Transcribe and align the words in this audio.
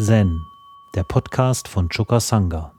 Zen, 0.00 0.46
der 0.94 1.02
Podcast 1.02 1.66
von 1.66 1.88
Choka 1.88 2.20
Sangha. 2.20 2.72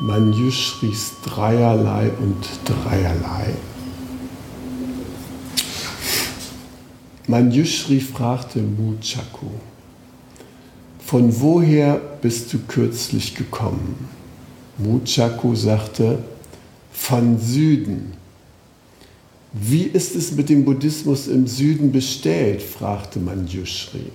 Manjushris 0.00 1.20
Dreierlei 1.26 2.10
und 2.20 2.42
Dreierlei. 2.64 3.54
Manjushri 7.26 8.00
fragte 8.00 8.60
Muchaku, 8.60 9.50
von 11.14 11.40
woher 11.40 12.00
bist 12.22 12.52
du 12.52 12.58
kürzlich 12.66 13.36
gekommen? 13.36 14.08
Muchaku 14.78 15.54
sagte, 15.54 16.18
von 16.92 17.38
Süden. 17.38 18.14
Wie 19.52 19.84
ist 19.84 20.16
es 20.16 20.32
mit 20.32 20.48
dem 20.48 20.64
Buddhismus 20.64 21.28
im 21.28 21.46
Süden 21.46 21.92
bestellt? 21.92 22.62
fragte 22.62 23.20
Manjushri. 23.20 24.10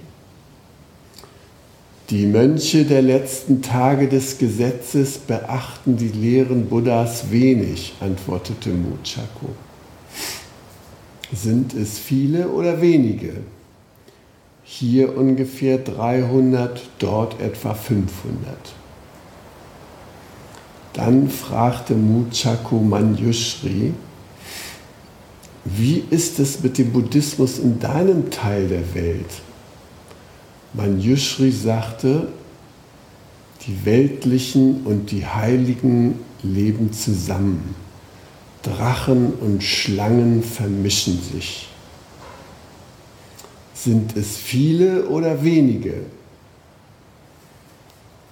Die 2.10 2.26
Mönche 2.26 2.84
der 2.84 3.02
letzten 3.02 3.62
Tage 3.62 4.10
des 4.10 4.38
Gesetzes 4.38 5.20
beachten 5.20 5.96
die 5.96 6.10
Lehren 6.10 6.66
Buddhas 6.66 7.32
wenig, 7.32 7.94
antwortete 8.02 8.72
Muchaku. 8.72 9.48
Sind 11.32 11.74
es 11.76 11.98
viele 11.98 12.50
oder 12.50 12.82
wenige? 12.82 13.36
Hier 14.72 15.18
ungefähr 15.18 15.80
300, 15.80 16.80
dort 17.00 17.42
etwa 17.42 17.74
500. 17.74 18.56
Dann 20.94 21.28
fragte 21.28 21.96
Muchaku 21.96 22.76
Manjushri, 22.76 23.96
wie 25.66 26.04
ist 26.12 26.38
es 26.40 26.62
mit 26.62 26.78
dem 26.78 26.94
Buddhismus 26.94 27.58
in 27.58 27.80
deinem 27.80 28.30
Teil 28.30 28.68
der 28.68 28.94
Welt? 28.94 29.42
Manjushri 30.74 31.50
sagte, 31.50 32.28
die 33.66 33.86
Weltlichen 33.86 34.84
und 34.86 35.10
die 35.10 35.26
Heiligen 35.26 36.20
leben 36.44 36.94
zusammen. 36.94 37.74
Drachen 38.62 39.34
und 39.34 39.64
Schlangen 39.64 40.44
vermischen 40.44 41.20
sich. 41.20 41.70
Sind 43.84 44.18
es 44.18 44.36
viele 44.36 45.08
oder 45.08 45.42
wenige? 45.42 45.94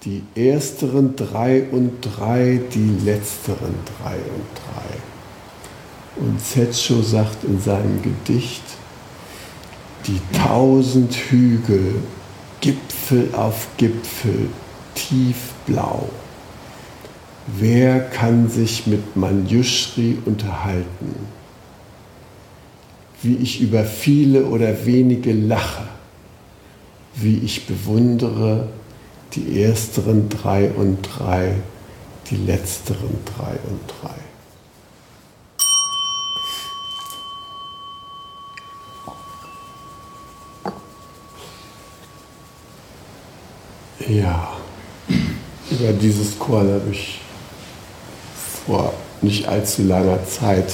Die 0.03 0.21
ersteren 0.35 1.15
drei 1.15 1.63
und 1.71 2.01
drei, 2.01 2.59
die 2.73 3.05
letzteren 3.05 3.75
drei 3.85 4.15
und 4.15 4.45
drei. 4.55 6.21
Und 6.21 6.41
Zetscho 6.41 7.01
sagt 7.01 7.45
in 7.45 7.61
seinem 7.61 8.01
Gedicht, 8.01 8.63
die 10.05 10.19
tausend 10.37 11.13
Hügel, 11.15 11.95
Gipfel 12.59 13.29
auf 13.33 13.67
Gipfel, 13.77 14.49
tiefblau. 14.95 16.09
Wer 17.57 18.01
kann 18.01 18.49
sich 18.49 18.85
mit 18.87 19.15
Manjushri 19.15 20.17
unterhalten? 20.25 21.36
Wie 23.23 23.35
ich 23.35 23.61
über 23.61 23.83
viele 23.83 24.45
oder 24.45 24.85
wenige 24.85 25.33
lache, 25.33 25.83
wie 27.15 27.37
ich 27.39 27.65
bewundere 27.65 28.69
die 29.33 29.61
ersteren 29.61 30.29
drei 30.29 30.69
und 30.69 31.01
drei, 31.01 31.55
die 32.29 32.37
letzteren 32.37 33.17
drei 33.25 33.57
und 33.69 33.81
drei. 34.01 34.15
Ja, 44.07 44.53
über 45.69 45.91
dieses 45.91 46.39
Chor 46.39 46.59
habe 46.59 46.91
ich 46.91 47.19
vor 48.65 48.93
nicht 49.21 49.47
allzu 49.47 49.83
langer 49.83 50.25
Zeit, 50.25 50.71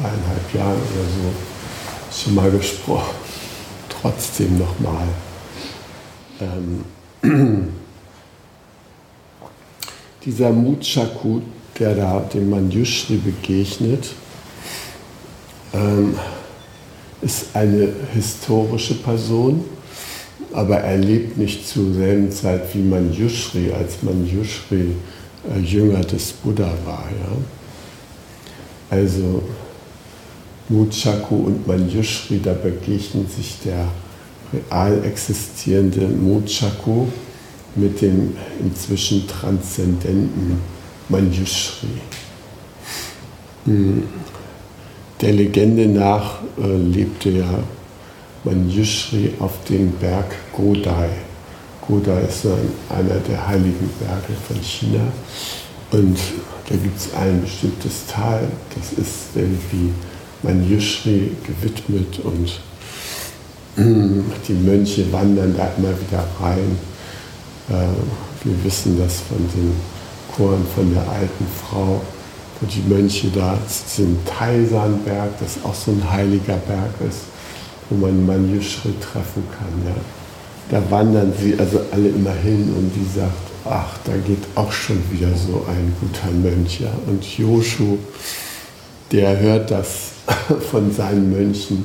zweieinhalb 0.00 0.54
Jahren 0.54 0.80
oder 0.80 1.04
so, 1.04 2.22
schon 2.22 2.34
mal 2.34 2.50
gesprochen. 2.50 3.14
Trotzdem 3.88 4.58
nochmal. 4.58 5.06
Ähm, 6.40 6.84
dieser 10.24 10.50
Muchaku, 10.50 11.40
der 11.78 11.94
da 11.94 12.20
dem 12.20 12.48
Manjushri 12.50 13.16
begegnet, 13.16 14.10
ähm, 15.74 16.18
ist 17.20 17.54
eine 17.54 17.92
historische 18.14 18.94
Person, 18.94 19.64
aber 20.52 20.78
er 20.78 20.96
lebt 20.96 21.36
nicht 21.36 21.68
zur 21.68 21.92
selben 21.92 22.32
Zeit 22.32 22.74
wie 22.74 22.82
Manjushri, 22.82 23.70
als 23.72 24.02
Manjushri 24.02 24.92
äh, 25.54 25.58
Jünger 25.60 26.00
des 26.00 26.32
Buddha 26.32 26.72
war. 26.86 27.04
Ja? 27.10 28.96
Also 28.96 29.42
Muchaku 30.70 31.34
und 31.34 31.66
Manjushri, 31.66 32.40
da 32.42 32.54
begegnen 32.54 33.26
sich 33.28 33.58
der 33.64 33.88
real 34.52 35.04
existierende 35.04 36.08
Muchaku 36.08 37.06
mit 37.76 38.00
dem 38.00 38.36
inzwischen 38.60 39.26
transzendenten 39.28 40.58
Manjushri. 41.08 42.00
Hm. 43.66 44.04
Der 45.20 45.32
Legende 45.34 45.86
nach 45.86 46.38
äh, 46.58 46.76
lebte 46.76 47.30
ja 47.30 47.58
Manjushri 48.44 49.34
auf 49.38 49.52
dem 49.68 49.92
Berg 49.92 50.34
Godai 50.56 51.10
Buddha 51.90 52.20
ist 52.20 52.46
einer 52.88 53.18
der 53.28 53.48
heiligen 53.48 53.90
Berge 53.98 54.38
von 54.46 54.62
China. 54.62 55.00
Und 55.90 56.16
da 56.68 56.76
gibt 56.76 56.96
es 56.96 57.12
ein 57.14 57.42
bestimmtes 57.42 58.06
Tal, 58.06 58.46
das 58.76 58.92
ist 58.92 59.34
irgendwie 59.34 59.90
Manjushri 60.42 61.32
gewidmet 61.46 62.20
und 62.24 62.60
die 63.76 64.52
Mönche 64.52 65.10
wandern 65.12 65.54
da 65.56 65.70
immer 65.76 65.90
wieder 66.00 66.24
rein. 66.40 66.78
Äh, 67.68 68.44
wir 68.44 68.64
wissen 68.64 68.98
das 68.98 69.20
von 69.20 69.38
den 69.54 69.72
Choren 70.34 70.66
von 70.74 70.92
der 70.92 71.08
alten 71.08 71.46
Frau, 71.62 72.00
wo 72.60 72.66
die 72.66 72.82
Mönche 72.88 73.28
da 73.28 73.58
sind. 73.66 74.18
Taisanberg, 74.26 75.38
das 75.40 75.64
auch 75.64 75.74
so 75.74 75.92
ein 75.92 76.10
heiliger 76.10 76.56
Berg 76.56 76.94
ist, 77.08 77.20
wo 77.88 77.96
man 77.96 78.26
Manjushri 78.26 78.94
treffen 79.00 79.44
kann. 79.56 79.84
Ja 79.86 80.00
da 80.70 80.80
wandern 80.90 81.32
sie 81.38 81.58
also 81.58 81.80
alle 81.90 82.08
immer 82.08 82.32
hin 82.32 82.72
und 82.76 82.92
die 82.94 83.18
sagt, 83.18 83.32
ach, 83.64 83.98
da 84.04 84.12
geht 84.16 84.44
auch 84.54 84.70
schon 84.70 85.02
wieder 85.10 85.28
so 85.34 85.66
ein 85.68 85.92
guter 86.00 86.30
Mönch. 86.30 86.80
Ja. 86.80 86.92
Und 87.06 87.24
Joshu, 87.36 87.98
der 89.12 89.38
hört 89.38 89.70
das 89.70 90.12
von 90.70 90.92
seinen 90.92 91.30
Mönchen, 91.30 91.84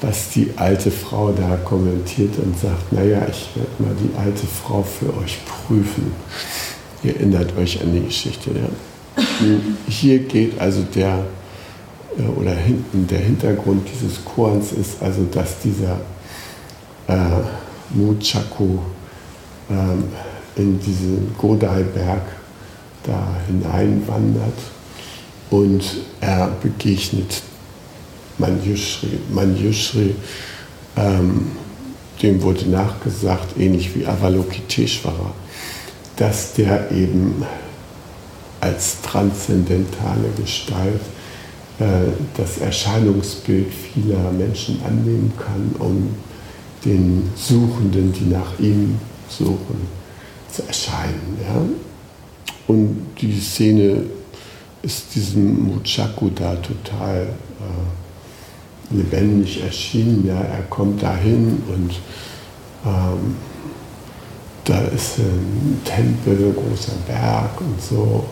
was 0.00 0.30
die 0.30 0.50
alte 0.56 0.90
Frau 0.90 1.32
da 1.32 1.56
kommentiert 1.56 2.38
und 2.38 2.58
sagt, 2.58 2.92
naja, 2.92 3.26
ich 3.30 3.48
werde 3.54 3.70
mal 3.78 3.94
die 3.98 4.16
alte 4.18 4.46
Frau 4.46 4.82
für 4.82 5.16
euch 5.18 5.38
prüfen. 5.46 6.12
Ihr 7.02 7.16
erinnert 7.16 7.56
euch 7.56 7.80
an 7.80 7.92
die 7.92 8.02
Geschichte. 8.02 8.50
Ja. 8.50 9.24
Hier 9.88 10.18
geht 10.20 10.58
also 10.60 10.82
der, 10.94 11.24
äh, 12.18 12.22
oder 12.22 12.52
hinten 12.52 13.06
der 13.06 13.20
Hintergrund 13.20 13.88
dieses 13.92 14.24
Chorens 14.24 14.72
ist 14.72 15.02
also, 15.02 15.24
dass 15.32 15.60
dieser 15.60 16.00
äh, 17.06 17.14
Muchaku 17.90 18.78
ähm, 19.70 20.04
in 20.56 20.78
diesen 20.80 21.34
Godai-Berg 21.38 22.22
da 23.04 23.36
hineinwandert 23.46 24.58
und 25.50 25.82
er 26.20 26.50
begegnet 26.62 27.42
Manjushri. 28.38 29.18
Manjushri, 29.32 30.14
ähm, 30.96 31.52
dem 32.22 32.42
wurde 32.42 32.68
nachgesagt, 32.68 33.58
ähnlich 33.58 33.94
wie 33.94 34.06
Avalokiteshvara, 34.06 35.32
dass 36.16 36.54
der 36.54 36.90
eben 36.90 37.44
als 38.60 39.00
transzendentale 39.02 40.30
Gestalt 40.36 41.00
äh, 41.78 42.10
das 42.36 42.58
Erscheinungsbild 42.58 43.68
vieler 43.72 44.32
Menschen 44.32 44.80
annehmen 44.82 45.32
kann, 45.38 45.74
um 45.78 46.14
den 46.84 47.30
Suchenden, 47.36 48.12
die 48.12 48.24
nach 48.24 48.58
ihm 48.58 48.98
suchen, 49.28 49.86
zu 50.50 50.62
erscheinen. 50.66 51.38
Ja? 51.42 51.62
Und 52.66 53.06
die 53.20 53.38
Szene 53.38 54.04
ist 54.86 55.14
diesem 55.16 55.74
Muchaku 55.74 56.30
da 56.30 56.54
total 56.56 57.26
äh, 57.60 58.94
lebendig 58.94 59.62
erschienen. 59.62 60.24
Ja? 60.26 60.40
Er 60.40 60.62
kommt 60.70 61.02
dahin 61.02 61.60
und 61.68 61.90
ähm, 62.84 63.36
da 64.64 64.80
ist 64.82 65.18
ein 65.18 65.80
Tempel, 65.84 66.36
ein 66.36 66.54
großer 66.54 66.92
Berg 67.06 67.60
und 67.60 67.82
so. 67.82 68.24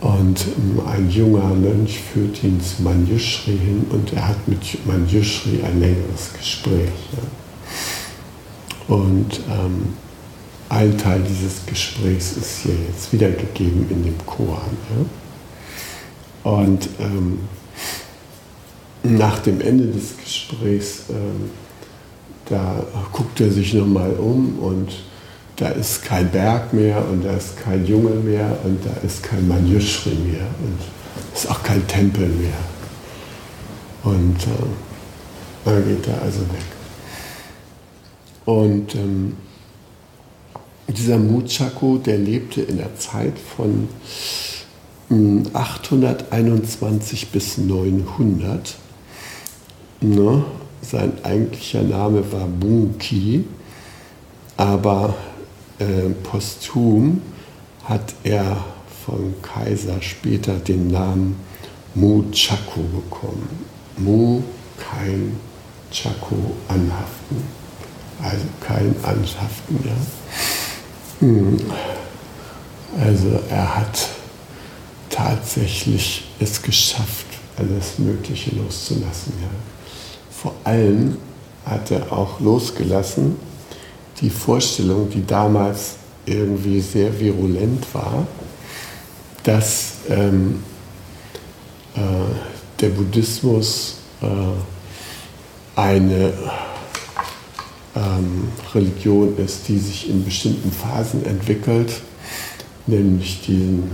Und 0.00 0.40
ähm, 0.46 0.80
ein 0.86 1.10
junger 1.10 1.52
Mönch 1.52 1.98
führt 1.98 2.42
ihn 2.44 2.60
zu 2.60 2.82
Manjushri 2.82 3.58
hin 3.58 3.84
und 3.90 4.12
er 4.12 4.28
hat 4.28 4.48
mit 4.48 4.86
Manjushri 4.86 5.62
ein 5.64 5.80
längeres 5.80 6.32
Gespräch. 6.38 6.92
Ja. 7.12 8.94
Und 8.94 9.40
ähm, 9.50 9.94
ein 10.68 10.96
Teil 10.96 11.22
dieses 11.28 11.66
Gesprächs 11.66 12.36
ist 12.36 12.60
hier 12.62 12.74
jetzt 12.88 13.12
wiedergegeben 13.12 13.90
in 13.90 14.04
dem 14.04 14.26
Koran. 14.26 14.76
Ja. 14.96 15.04
Und 16.42 16.88
ähm, 16.98 17.40
nach 19.02 19.40
dem 19.40 19.60
Ende 19.60 19.86
des 19.86 20.16
Gesprächs, 20.16 21.04
ähm, 21.10 21.50
da 22.46 22.84
guckt 23.12 23.40
er 23.40 23.50
sich 23.50 23.74
nochmal 23.74 24.12
um 24.14 24.58
und 24.58 24.88
da 25.56 25.68
ist 25.68 26.02
kein 26.02 26.30
Berg 26.30 26.72
mehr 26.72 27.04
und 27.08 27.24
da 27.24 27.34
ist 27.34 27.58
kein 27.58 27.86
Junge 27.86 28.14
mehr 28.14 28.58
und 28.64 28.80
da 28.84 29.06
ist 29.06 29.22
kein 29.22 29.46
Manjushri 29.46 30.14
mehr 30.14 30.46
und 30.64 30.78
ist 31.34 31.50
auch 31.50 31.62
kein 31.62 31.86
Tempel 31.86 32.26
mehr. 32.26 32.56
Und 34.02 34.36
äh, 34.42 35.66
dann 35.66 35.84
geht 35.84 36.06
er 36.08 36.22
also 36.22 36.40
weg. 36.40 36.64
Und 38.46 38.94
ähm, 38.94 39.36
dieser 40.88 41.18
Muchaku, 41.18 41.98
der 41.98 42.18
lebte 42.18 42.62
in 42.62 42.78
der 42.78 42.96
Zeit 42.96 43.38
von 43.38 43.88
821 45.10 47.22
hm, 47.22 47.28
bis 47.32 47.58
900. 47.58 48.76
Ne? 50.00 50.44
Sein 50.82 51.12
eigentlicher 51.24 51.82
Name 51.82 52.22
war 52.32 52.46
Bunki, 52.46 53.44
aber 54.56 55.14
äh, 55.78 56.10
posthum 56.22 57.20
hat 57.84 58.14
er 58.22 58.64
vom 59.04 59.34
Kaiser 59.42 60.00
später 60.00 60.54
den 60.54 60.88
Namen 60.88 61.36
Mu 61.94 62.22
Chaku 62.30 62.82
bekommen. 62.82 63.48
Mu, 63.98 64.42
kein 64.78 65.36
Chaku, 65.90 66.36
anhaften. 66.68 67.42
Also 68.22 68.44
kein 68.60 68.94
Anhaften, 69.02 69.80
ja. 69.84 69.96
Hm. 71.20 71.58
Also 72.98 73.40
er 73.48 73.76
hat 73.76 74.08
tatsächlich 75.20 76.24
es 76.38 76.62
geschafft, 76.62 77.26
alles 77.56 77.98
Mögliche 77.98 78.54
loszulassen. 78.56 79.34
Ja. 79.40 79.48
Vor 80.30 80.54
allem 80.64 81.18
hat 81.66 81.90
er 81.90 82.10
auch 82.10 82.40
losgelassen, 82.40 83.36
die 84.20 84.30
Vorstellung, 84.30 85.10
die 85.10 85.26
damals 85.26 85.96
irgendwie 86.24 86.80
sehr 86.80 87.18
virulent 87.18 87.86
war, 87.92 88.26
dass 89.42 89.92
ähm, 90.08 90.62
äh, 91.94 92.00
der 92.80 92.88
Buddhismus 92.88 93.96
äh, 94.22 94.26
eine 95.78 96.32
ähm, 97.94 98.48
Religion 98.74 99.36
ist, 99.38 99.68
die 99.68 99.78
sich 99.78 100.08
in 100.08 100.24
bestimmten 100.24 100.72
Phasen 100.72 101.26
entwickelt, 101.26 102.00
nämlich 102.86 103.42
diesen 103.42 103.90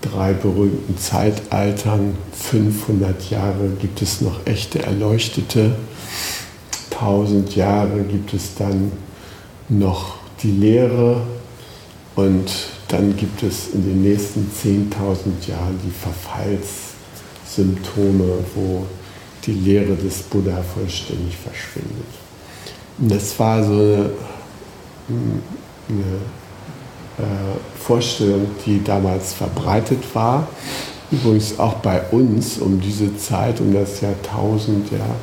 drei 0.00 0.32
berühmten 0.32 0.98
Zeitaltern. 0.98 2.16
500 2.32 3.30
Jahre 3.30 3.68
gibt 3.80 4.02
es 4.02 4.20
noch 4.20 4.44
echte 4.46 4.82
Erleuchtete, 4.82 5.76
1000 6.90 7.54
Jahre 7.56 8.02
gibt 8.02 8.34
es 8.34 8.54
dann 8.56 8.92
noch 9.68 10.16
die 10.42 10.50
Lehre 10.50 11.22
und 12.14 12.50
dann 12.88 13.16
gibt 13.16 13.42
es 13.42 13.68
in 13.72 13.82
den 13.84 14.02
nächsten 14.02 14.50
10.000 14.50 15.48
Jahren 15.48 15.80
die 15.84 15.92
Verfallssymptome, 15.92 18.44
wo 18.54 18.84
die 19.46 19.52
Lehre 19.52 19.94
des 19.94 20.18
Buddha 20.22 20.62
vollständig 20.74 21.36
verschwindet. 21.36 22.08
Und 22.98 23.10
das 23.10 23.38
war 23.38 23.64
so 23.64 23.72
eine, 23.72 24.10
eine 25.88 26.18
Vorstellung, 27.78 28.46
die 28.66 28.82
damals 28.82 29.32
verbreitet 29.34 30.02
war. 30.14 30.48
Übrigens 31.10 31.58
auch 31.58 31.74
bei 31.74 32.02
uns 32.10 32.58
um 32.58 32.80
diese 32.80 33.16
Zeit, 33.16 33.60
um 33.60 33.74
das 33.74 34.00
Jahrtausend, 34.00 34.92
ja, 34.92 35.16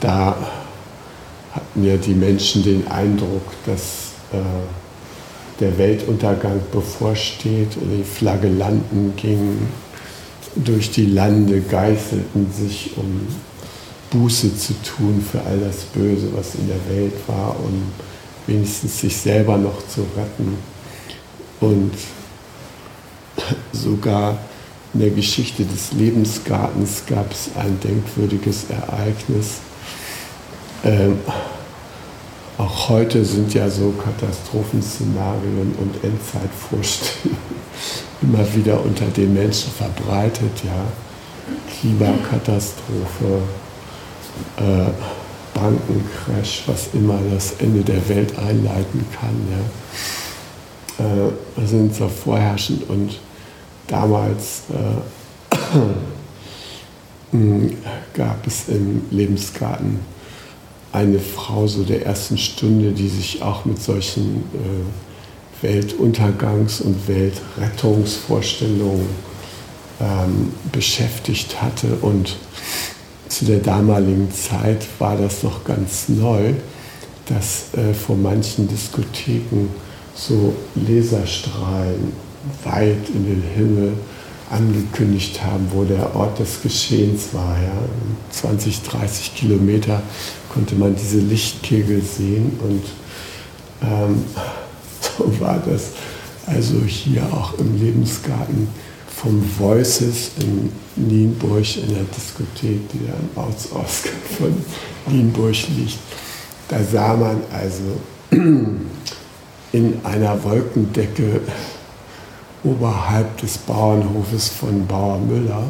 da 0.00 0.36
hatten 1.52 1.84
ja 1.84 1.96
die 1.96 2.14
Menschen 2.14 2.62
den 2.62 2.86
Eindruck, 2.88 3.42
dass 3.66 4.12
äh, 4.32 4.38
der 5.60 5.76
Weltuntergang 5.78 6.60
bevorsteht. 6.70 7.76
Die 7.76 8.04
Flagellanten 8.04 9.14
gingen 9.16 9.68
durch 10.54 10.90
die 10.90 11.06
Lande, 11.06 11.60
geißelten 11.60 12.52
sich, 12.52 12.92
um 12.96 13.26
Buße 14.10 14.56
zu 14.56 14.74
tun 14.82 15.24
für 15.30 15.40
all 15.40 15.58
das 15.58 15.84
Böse, 15.84 16.28
was 16.34 16.54
in 16.54 16.68
der 16.68 16.96
Welt 16.96 17.14
war, 17.26 17.56
um 17.58 17.82
wenigstens 18.46 19.00
sich 19.00 19.16
selber 19.16 19.56
noch 19.56 19.86
zu 19.88 20.02
retten. 20.16 20.71
Und 21.62 21.92
sogar 23.72 24.36
in 24.92 25.00
der 25.00 25.10
Geschichte 25.10 25.64
des 25.64 25.92
Lebensgartens 25.92 27.04
gab 27.06 27.32
es 27.32 27.48
ein 27.56 27.80
denkwürdiges 27.80 28.66
Ereignis 28.68 29.60
ähm, 30.84 31.18
auch 32.58 32.88
heute 32.88 33.24
sind 33.24 33.54
ja 33.54 33.68
so 33.70 33.92
Katastrophenszenarien 33.92 35.74
und 35.78 36.04
Endzeitvorstellungen 36.04 37.38
immer 38.22 38.54
wieder 38.54 38.82
unter 38.84 39.06
den 39.06 39.32
Menschen 39.34 39.72
verbreitet, 39.72 40.64
ja. 40.64 40.84
Klimakatastrophe, 41.80 43.42
äh, 44.56 44.90
Bankencrash, 45.54 46.62
was 46.66 46.88
immer 46.94 47.18
das 47.32 47.54
Ende 47.58 47.82
der 47.82 48.08
Welt 48.08 48.38
einleiten 48.38 49.06
kann, 49.18 49.36
ja. 49.50 49.64
Äh, 51.02 51.32
sind 51.66 51.94
so 51.94 52.08
vorherrschend 52.08 52.88
und 52.88 53.18
damals 53.86 54.62
äh, 54.70 55.02
gab 58.14 58.46
es 58.46 58.68
im 58.68 59.02
Lebensgarten 59.10 60.00
eine 60.92 61.18
Frau 61.18 61.66
so 61.66 61.82
der 61.82 62.06
ersten 62.06 62.38
Stunde, 62.38 62.92
die 62.92 63.08
sich 63.08 63.42
auch 63.42 63.64
mit 63.64 63.82
solchen 63.82 64.44
äh, 64.54 64.84
Weltuntergangs- 65.66 66.82
und 66.82 67.08
Weltrettungsvorstellungen 67.08 69.08
ähm, 70.00 70.52
beschäftigt 70.70 71.60
hatte. 71.62 71.96
Und 72.02 72.36
zu 73.28 73.46
der 73.46 73.60
damaligen 73.60 74.30
Zeit 74.32 74.86
war 74.98 75.16
das 75.16 75.42
noch 75.42 75.64
ganz 75.64 76.08
neu, 76.08 76.52
dass 77.26 77.72
äh, 77.74 77.94
vor 77.94 78.16
manchen 78.16 78.68
Diskotheken 78.68 79.70
so 80.14 80.54
Laserstrahlen 80.74 82.12
weit 82.64 83.08
in 83.14 83.24
den 83.24 83.42
Himmel 83.54 83.92
angekündigt 84.50 85.42
haben, 85.42 85.66
wo 85.72 85.84
der 85.84 86.14
Ort 86.14 86.38
des 86.38 86.60
Geschehens 86.62 87.32
war. 87.32 87.56
Ja. 87.62 87.72
20, 88.30 88.82
30 88.82 89.34
Kilometer 89.34 90.02
konnte 90.52 90.74
man 90.74 90.94
diese 90.94 91.18
Lichtkegel 91.18 92.02
sehen 92.02 92.58
und 92.62 92.82
ähm, 93.82 94.24
so 95.18 95.40
war 95.40 95.62
das 95.66 95.90
also 96.46 96.82
hier 96.84 97.22
auch 97.32 97.58
im 97.58 97.80
Lebensgarten 97.80 98.68
vom 99.08 99.42
Voices 99.58 100.32
in 100.40 100.72
Nienburg 100.96 101.76
in 101.76 101.94
der 101.94 102.04
Diskothek, 102.04 102.88
die 102.92 103.06
da 103.06 103.14
im 103.14 103.42
Ortsausgang 103.42 104.14
von 104.36 104.54
Nienburg 105.06 105.56
liegt. 105.76 105.98
Da 106.68 106.78
sah 106.82 107.14
man 107.14 107.40
also 107.52 108.00
in 109.72 110.00
einer 110.04 110.42
Wolkendecke 110.44 111.40
oberhalb 112.64 113.36
des 113.38 113.58
Bauernhofes 113.58 114.48
von 114.48 114.86
Bauer 114.86 115.18
Müller, 115.18 115.64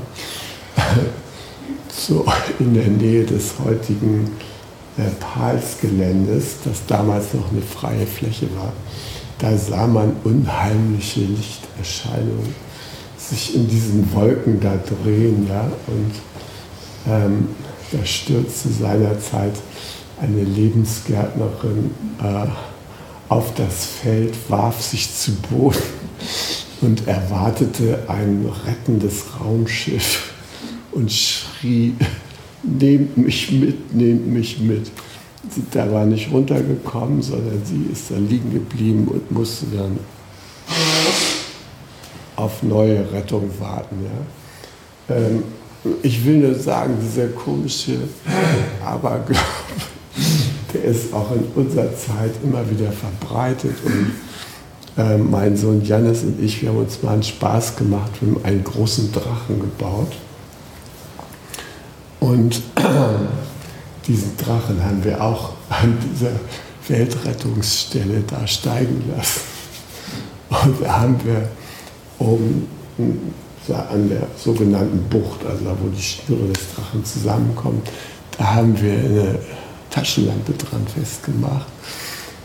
so 1.88 2.26
in 2.58 2.74
der 2.74 2.88
Nähe 2.88 3.24
des 3.24 3.54
heutigen 3.64 4.30
äh, 4.98 5.02
Palsgeländes, 5.20 6.56
das 6.64 6.84
damals 6.86 7.32
noch 7.34 7.50
eine 7.50 7.62
freie 7.62 8.06
Fläche 8.06 8.48
war, 8.56 8.72
da 9.38 9.56
sah 9.56 9.86
man 9.86 10.14
unheimliche 10.24 11.20
Lichterscheinungen 11.20 12.54
sich 13.16 13.54
in 13.54 13.68
diesen 13.68 14.12
Wolken 14.14 14.60
da 14.60 14.74
drehen. 14.76 15.46
Ja? 15.48 15.70
Und 15.86 16.12
ähm, 17.08 17.48
da 17.90 18.04
stürzte 18.04 18.68
seinerzeit 18.68 19.54
eine 20.20 20.42
Lebensgärtnerin 20.42 21.90
äh, 22.22 22.46
auf 23.32 23.54
das 23.54 23.86
Feld, 23.86 24.34
warf 24.48 24.82
sich 24.82 25.10
zu 25.16 25.32
Boden 25.36 25.78
und 26.82 27.08
erwartete 27.08 28.00
ein 28.06 28.46
rettendes 28.66 29.24
Raumschiff 29.40 30.34
und 30.92 31.10
schrie, 31.10 31.94
nehmt 32.62 33.16
mich 33.16 33.50
mit, 33.50 33.94
nehmt 33.94 34.26
mich 34.26 34.60
mit. 34.60 34.90
da 35.70 35.90
war 35.90 36.04
nicht 36.04 36.30
runtergekommen, 36.30 37.22
sondern 37.22 37.62
sie 37.64 37.90
ist 37.90 38.10
da 38.10 38.16
liegen 38.18 38.52
geblieben 38.52 39.08
und 39.08 39.30
musste 39.30 39.64
dann 39.74 39.98
auf 42.36 42.62
neue 42.62 43.10
Rettung 43.12 43.50
warten. 43.58 43.96
Ja. 45.08 45.16
Ähm, 45.16 45.42
ich 46.02 46.22
will 46.26 46.36
nur 46.36 46.54
sagen, 46.54 46.98
dieser 47.02 47.28
komische 47.28 47.96
Aberglaube, 48.84 49.40
der 50.72 50.84
ist 50.84 51.12
auch 51.12 51.30
in 51.32 51.44
unserer 51.54 51.94
Zeit 51.96 52.32
immer 52.42 52.68
wieder 52.70 52.90
verbreitet. 52.92 53.74
Und 53.84 54.12
äh, 54.96 55.16
mein 55.16 55.56
Sohn 55.56 55.82
Janis 55.84 56.22
und 56.22 56.42
ich, 56.42 56.62
wir 56.62 56.70
haben 56.70 56.78
uns 56.78 57.02
mal 57.02 57.12
einen 57.12 57.22
Spaß 57.22 57.76
gemacht, 57.76 58.10
wir 58.20 58.34
haben 58.34 58.44
einen 58.44 58.64
großen 58.64 59.12
Drachen 59.12 59.60
gebaut. 59.60 60.12
Und 62.20 62.56
äh, 62.76 62.82
diesen 64.06 64.36
Drachen 64.36 64.84
haben 64.84 65.02
wir 65.04 65.22
auch 65.22 65.52
an 65.68 65.98
dieser 66.12 66.32
Weltrettungsstelle 66.88 68.22
da 68.26 68.46
steigen 68.46 69.04
lassen. 69.16 69.40
Und 70.50 70.82
da 70.82 71.00
haben 71.00 71.16
wir 71.24 71.48
oben 72.18 72.68
an 73.68 74.08
der 74.08 74.26
sogenannten 74.36 75.08
Bucht, 75.08 75.44
also 75.46 75.64
da 75.64 75.76
wo 75.80 75.88
die 75.88 76.02
Schnüre 76.02 76.48
des 76.48 76.74
Drachen 76.74 77.04
zusammenkommen, 77.04 77.82
da 78.36 78.54
haben 78.54 78.80
wir 78.80 78.92
eine 78.92 79.38
Taschenlampe 79.92 80.52
dran 80.52 80.84
festgemacht. 80.86 81.66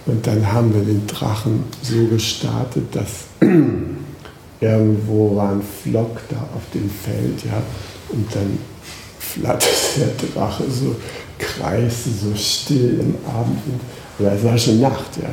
Und 0.06 0.26
dann 0.28 0.52
haben 0.52 0.74
wir 0.74 0.84
den 0.84 1.08
Drachen 1.08 1.64
so 1.82 2.06
gestartet, 2.06 2.96
dass 2.96 3.26
irgendwo 4.62 5.36
war 5.36 5.54
ein 5.54 5.62
Flock 5.84 6.22
da 6.30 6.38
auf 6.56 6.64
dem 6.74 6.90
Feld, 6.90 7.44
ja, 7.46 7.62
und 8.10 8.28
dann 8.34 8.60
flatterte 9.20 9.68
der 9.98 10.30
Drache 10.30 10.64
so, 10.70 10.96
kreiste 11.40 12.10
so 12.10 12.36
still 12.36 13.00
im 13.00 13.16
Abend, 13.30 13.60
oder 14.20 14.34
es 14.34 14.44
war 14.44 14.58
schon 14.58 14.80
Nacht, 14.80 15.18
ja 15.22 15.30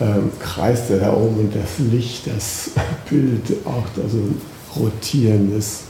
ähm, 0.00 0.32
kreiste 0.38 0.98
da 0.98 1.12
oben 1.12 1.40
und 1.40 1.54
das 1.54 1.78
Licht, 1.90 2.26
das 2.26 2.70
bildete 3.10 3.56
auch 3.66 3.84
da 3.94 4.02
so 4.08 4.18
ein 4.18 4.40
rotierendes 4.76 5.80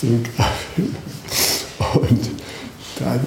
Ding. 0.00 0.24
Und 1.94 2.30
dann 2.98 3.20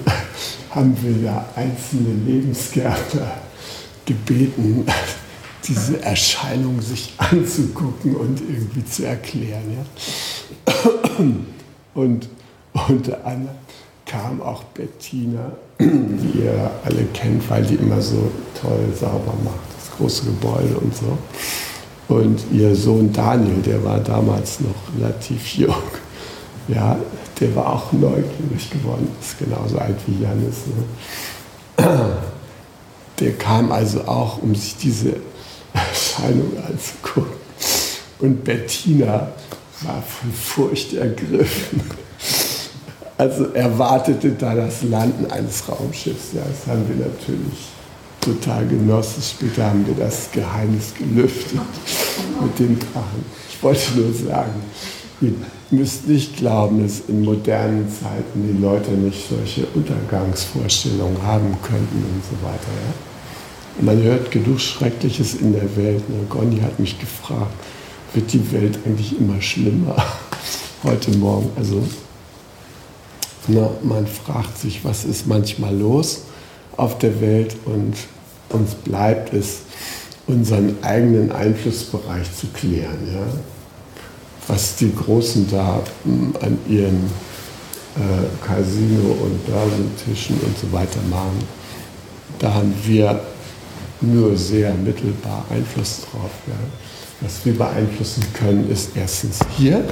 haben 0.71 0.95
wir 1.01 1.29
da 1.29 1.45
einzelne 1.55 2.13
Lebensgärtner 2.25 3.31
gebeten, 4.05 4.85
diese 5.67 6.01
Erscheinung 6.01 6.81
sich 6.81 7.13
anzugucken 7.17 8.15
und 8.15 8.41
irgendwie 8.41 8.85
zu 8.85 9.05
erklären. 9.05 9.63
Ja. 9.75 11.23
Und 11.93 12.29
unter 12.73 13.25
anderem 13.25 13.55
kam 14.05 14.41
auch 14.41 14.63
Bettina, 14.65 15.51
die 15.79 16.39
ihr 16.39 16.71
alle 16.85 17.05
kennt, 17.13 17.49
weil 17.49 17.63
die 17.63 17.75
immer 17.75 18.01
so 18.01 18.31
toll 18.61 18.93
sauber 18.97 19.33
macht 19.43 19.77
große 19.97 20.25
Gebäude 20.25 20.77
und 20.79 20.95
so. 20.95 21.17
Und 22.07 22.39
ihr 22.53 22.73
Sohn 22.75 23.11
Daniel, 23.11 23.61
der 23.65 23.83
war 23.83 23.99
damals 23.99 24.59
noch 24.61 24.75
relativ 24.97 25.55
jung, 25.55 25.75
ja, 26.67 26.97
der 27.39 27.55
war 27.55 27.73
auch 27.73 27.91
neugierig 27.91 28.69
geworden, 28.71 29.07
ist 29.21 29.37
genauso 29.37 29.77
alt 29.77 29.97
wie 30.07 30.23
Janis. 30.23 30.55
Ne? 30.67 32.17
Der 33.19 33.33
kam 33.33 33.71
also 33.71 34.01
auch, 34.01 34.41
um 34.41 34.53
sich 34.55 34.77
diese 34.77 35.15
Erscheinung 35.73 36.51
anzugucken. 36.67 37.37
Und 38.19 38.43
Bettina 38.43 39.31
war 39.81 40.01
von 40.01 40.31
Furcht 40.31 40.93
ergriffen. 40.93 41.81
Also 43.17 43.45
erwartete 43.53 44.31
da 44.31 44.53
das 44.53 44.83
Landen 44.83 45.29
eines 45.31 45.67
Raumschiffs. 45.67 46.33
Ja, 46.33 46.41
das 46.41 46.71
haben 46.71 46.87
wir 46.87 47.07
natürlich 47.07 47.69
total 48.21 48.67
genossen. 48.67 49.23
Später 49.23 49.65
haben 49.65 49.85
wir 49.87 49.95
das 49.95 50.29
Geheimnis 50.31 50.93
gelüftet 50.95 51.59
mit 52.41 52.59
dem 52.59 52.77
Drachen. 52.79 53.25
Ich 53.49 53.63
wollte 53.63 53.91
nur 53.95 54.13
sagen, 54.13 54.51
müsst 55.71 56.07
nicht 56.07 56.37
glauben, 56.37 56.81
dass 56.81 57.01
in 57.07 57.23
modernen 57.23 57.87
Zeiten 57.89 58.47
die 58.47 58.61
Leute 58.61 58.91
nicht 58.91 59.27
solche 59.29 59.65
Untergangsvorstellungen 59.73 61.21
haben 61.21 61.57
könnten 61.61 61.97
und 61.97 62.23
so 62.23 62.45
weiter. 62.45 62.71
Ja? 62.71 63.83
Man 63.83 64.01
hört 64.01 64.31
genug 64.31 64.59
Schreckliches 64.59 65.35
in 65.35 65.53
der 65.53 65.75
Welt. 65.75 66.09
Ne? 66.09 66.25
Gonni 66.29 66.59
hat 66.59 66.79
mich 66.79 66.99
gefragt, 66.99 67.53
wird 68.13 68.31
die 68.31 68.51
Welt 68.51 68.79
eigentlich 68.85 69.19
immer 69.19 69.41
schlimmer 69.41 69.95
heute 70.83 71.11
Morgen? 71.17 71.49
Also 71.55 71.83
na, 73.47 73.69
man 73.83 74.07
fragt 74.07 74.57
sich, 74.57 74.83
was 74.83 75.05
ist 75.05 75.27
manchmal 75.27 75.75
los 75.75 76.23
auf 76.75 76.97
der 76.97 77.21
Welt 77.21 77.55
und 77.65 77.95
uns 78.49 78.75
bleibt 78.75 79.33
es, 79.33 79.59
unseren 80.27 80.83
eigenen 80.83 81.31
Einflussbereich 81.31 82.27
zu 82.35 82.47
klären. 82.47 82.97
Ja? 83.13 83.25
Was 84.47 84.75
die 84.77 84.93
Großen 84.93 85.49
da 85.51 85.81
an 86.41 86.57
ihren 86.67 87.09
äh, 87.95 88.45
Casino- 88.45 89.17
und 89.21 89.45
Börsentischen 89.45 90.39
und 90.39 90.57
so 90.57 90.71
weiter 90.71 90.99
machen, 91.09 91.43
da 92.39 92.53
haben 92.53 92.73
wir 92.85 93.19
nur 94.01 94.37
sehr 94.37 94.73
mittelbar 94.73 95.45
Einfluss 95.49 96.01
drauf. 96.01 96.31
Ja? 96.47 96.53
Was 97.21 97.45
wir 97.45 97.57
beeinflussen 97.57 98.23
können, 98.33 98.69
ist 98.69 98.91
erstens 98.95 99.39
hier 99.57 99.83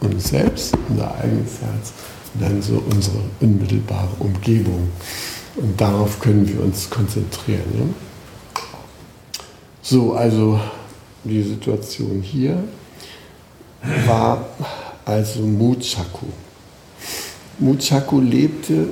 uns 0.00 0.28
selbst, 0.28 0.74
unser 0.88 1.14
eigenes 1.16 1.60
Herz, 1.62 1.92
und 2.34 2.42
dann 2.42 2.62
so 2.62 2.82
unsere 2.90 3.18
unmittelbare 3.40 4.10
Umgebung. 4.18 4.90
Und 5.56 5.80
darauf 5.80 6.20
können 6.20 6.46
wir 6.46 6.62
uns 6.62 6.90
konzentrieren. 6.90 7.62
Ja? 7.78 8.60
So, 9.82 10.14
also 10.14 10.60
die 11.24 11.42
Situation 11.42 12.20
hier 12.22 12.62
war 14.06 14.46
also 15.04 15.40
Muchaku. 15.40 16.26
Muchaku 17.58 18.20
lebte, 18.20 18.86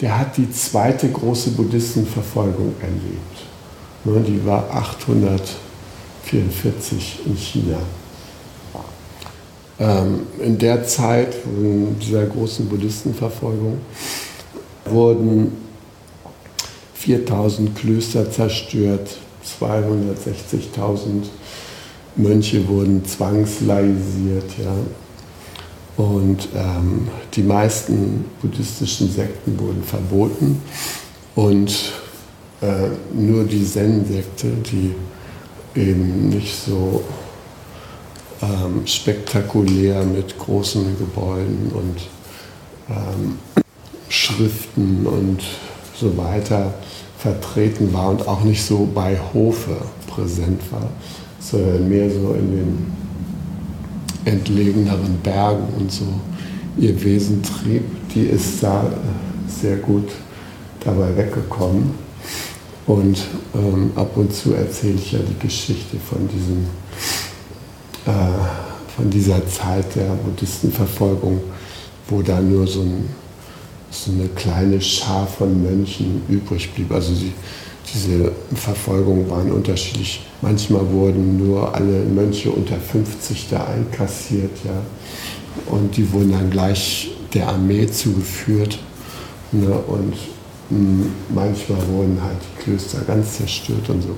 der 0.00 0.18
hat 0.18 0.36
die 0.36 0.48
zweite 0.50 1.10
große 1.10 1.50
Buddhistenverfolgung 1.50 2.74
erlebt. 2.80 3.42
Ne, 4.04 4.20
die 4.26 4.44
war 4.44 4.68
844 4.70 7.20
in 7.26 7.36
China. 7.36 7.78
Ähm, 9.78 10.22
in 10.40 10.58
der 10.58 10.84
Zeit 10.84 11.36
dieser 12.00 12.26
großen 12.26 12.68
Buddhistenverfolgung 12.68 13.78
wurden 14.86 15.52
4000 16.94 17.76
Klöster 17.76 18.28
zerstört, 18.30 19.16
260.000 19.60 21.24
Mönche 22.16 22.66
wurden 22.68 23.04
zwangslaisiert. 23.04 24.50
Ja. 24.62 24.74
Und 25.96 26.48
ähm, 26.54 27.08
die 27.34 27.42
meisten 27.42 28.24
buddhistischen 28.40 29.10
Sekten 29.10 29.58
wurden 29.58 29.82
verboten. 29.82 30.62
Und 31.34 31.92
äh, 32.60 32.88
nur 33.14 33.44
die 33.44 33.64
Zen-Sekte, 33.64 34.48
die 34.70 34.94
eben 35.74 36.28
nicht 36.28 36.54
so 36.54 37.02
ähm, 38.42 38.86
spektakulär 38.86 40.02
mit 40.04 40.38
großen 40.38 40.98
Gebäuden 40.98 41.70
und 41.72 41.96
ähm, 42.90 43.38
Schriften 44.08 45.06
und 45.06 45.42
so 45.94 46.16
weiter 46.16 46.74
vertreten 47.18 47.92
war 47.92 48.10
und 48.10 48.26
auch 48.26 48.42
nicht 48.42 48.64
so 48.64 48.88
bei 48.92 49.18
Hofe 49.32 49.76
präsent 50.08 50.60
war, 50.70 50.90
sondern 51.42 51.88
mehr 51.88 52.08
so 52.08 52.34
in 52.34 52.50
den 52.52 52.92
entlegeneren 54.24 55.18
Bergen 55.22 55.64
und 55.78 55.90
so 55.90 56.06
ihr 56.78 57.02
Wesen 57.02 57.42
trieb, 57.42 57.82
die 58.14 58.26
ist 58.26 58.62
da 58.62 58.84
sehr 59.46 59.76
gut 59.76 60.08
dabei 60.84 61.14
weggekommen. 61.16 61.90
Und 62.86 63.18
ähm, 63.54 63.92
ab 63.94 64.16
und 64.16 64.32
zu 64.32 64.54
erzähle 64.54 64.94
ich 64.94 65.12
ja 65.12 65.18
die 65.18 65.38
Geschichte 65.38 65.96
von, 65.98 66.28
diesem, 66.28 66.66
äh, 68.06 68.96
von 68.96 69.10
dieser 69.10 69.46
Zeit 69.46 69.94
der 69.94 70.14
Buddhistenverfolgung, 70.24 71.40
wo 72.08 72.22
da 72.22 72.40
nur 72.40 72.66
so 72.66 72.80
ein 72.80 73.08
so 73.92 74.10
eine 74.10 74.28
kleine 74.28 74.80
Schar 74.80 75.26
von 75.26 75.62
Mönchen 75.62 76.22
übrig 76.28 76.72
blieb. 76.72 76.90
Also 76.92 77.14
sie, 77.14 77.32
diese 77.94 78.32
Verfolgungen 78.54 79.28
waren 79.30 79.50
unterschiedlich. 79.52 80.24
Manchmal 80.40 80.90
wurden 80.90 81.36
nur 81.36 81.74
alle 81.74 82.04
Mönche 82.04 82.50
unter 82.50 82.76
50 82.76 83.48
da 83.50 83.64
einkassiert, 83.64 84.50
ja. 84.64 84.82
Und 85.66 85.96
die 85.96 86.10
wurden 86.12 86.32
dann 86.32 86.50
gleich 86.50 87.10
der 87.34 87.48
Armee 87.48 87.86
zugeführt. 87.86 88.78
Ne? 89.52 89.70
Und 89.86 90.14
hm, 90.70 91.12
manchmal 91.28 91.86
wurden 91.88 92.18
halt 92.22 92.38
die 92.40 92.62
Klöster 92.62 93.00
ganz 93.06 93.36
zerstört 93.36 93.88
und 93.88 94.02
so. 94.02 94.16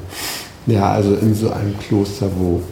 Ja, 0.66 0.92
also 0.92 1.14
in 1.16 1.34
so 1.34 1.50
einem 1.50 1.76
Kloster, 1.78 2.30
wo, 2.38 2.62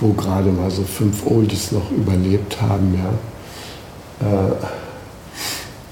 wo 0.00 0.12
gerade 0.14 0.50
mal 0.50 0.70
so 0.70 0.82
fünf 0.82 1.26
Oldies 1.26 1.72
noch 1.72 1.90
überlebt 1.90 2.60
haben, 2.60 2.94
ja. 2.94 3.10
Äh, 4.26 4.52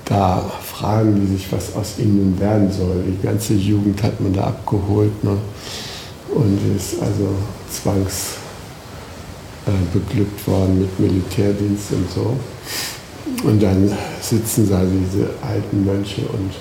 da 0.07 0.51
fragen 0.79 1.21
die 1.21 1.37
sich, 1.37 1.51
was 1.51 1.75
aus 1.75 1.99
ihnen 1.99 2.39
werden 2.39 2.71
soll. 2.71 3.03
Die 3.07 3.27
ganze 3.27 3.55
Jugend 3.55 4.03
hat 4.03 4.21
man 4.21 4.33
da 4.33 4.45
abgeholt 4.45 5.25
ne? 5.25 5.37
und 6.35 6.59
ist 6.77 7.01
also 7.01 7.29
zwangs 7.71 8.37
äh, 9.67 10.49
worden 10.49 10.81
mit 10.81 11.01
Militärdienst 11.01 11.93
und 11.93 12.11
so. 12.11 12.37
Und 13.47 13.63
dann 13.63 13.93
sitzen 14.21 14.69
da 14.71 14.83
diese 14.85 15.31
alten 15.43 15.85
Mönche 15.85 16.23
und, 16.23 16.53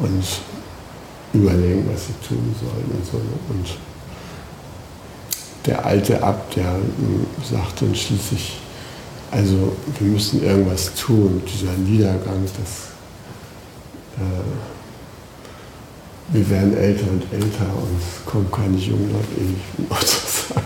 und 0.00 0.24
überlegen, 1.32 1.88
was 1.92 2.06
sie 2.06 2.26
tun 2.26 2.54
sollen 2.58 2.90
und 2.98 3.06
so. 3.06 3.18
Und 3.50 3.78
der 5.66 5.84
alte 5.84 6.22
Abt, 6.22 6.56
der 6.56 6.72
hm, 6.74 7.26
sagt 7.42 7.82
dann 7.82 7.94
schließlich, 7.94 8.56
also 9.30 9.76
wir 9.98 10.08
müssen 10.08 10.42
irgendwas 10.42 10.94
tun. 10.94 11.42
Dieser 11.46 11.72
Niedergang, 11.72 12.44
das, 12.44 12.88
äh, 14.16 14.42
wir 16.32 16.50
werden 16.50 16.76
älter 16.76 17.10
und 17.10 17.22
älter 17.32 17.66
und 17.76 17.98
es 17.98 18.24
kommen 18.30 18.50
keine 18.50 18.76
jungen 18.76 19.10
Leute 19.12 19.40
ewig 19.40 19.62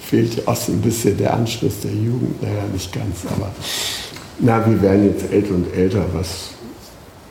Fehlt 0.00 0.36
ja 0.36 0.42
auch 0.46 0.56
so 0.56 0.72
ein 0.72 0.80
bisschen 0.80 1.16
der 1.16 1.34
Anschluss 1.34 1.80
der 1.80 1.92
Jugend, 1.92 2.42
naja, 2.42 2.62
nicht 2.72 2.92
ganz, 2.92 3.20
aber 3.34 3.50
na, 4.38 4.64
wir 4.68 4.80
werden 4.82 5.06
jetzt 5.06 5.32
älter 5.32 5.54
und 5.54 5.72
älter, 5.74 6.04
was, 6.12 6.50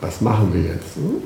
was 0.02 0.22
machen 0.22 0.54
wir 0.54 0.62
jetzt? 0.62 0.96
Hm? 0.96 1.22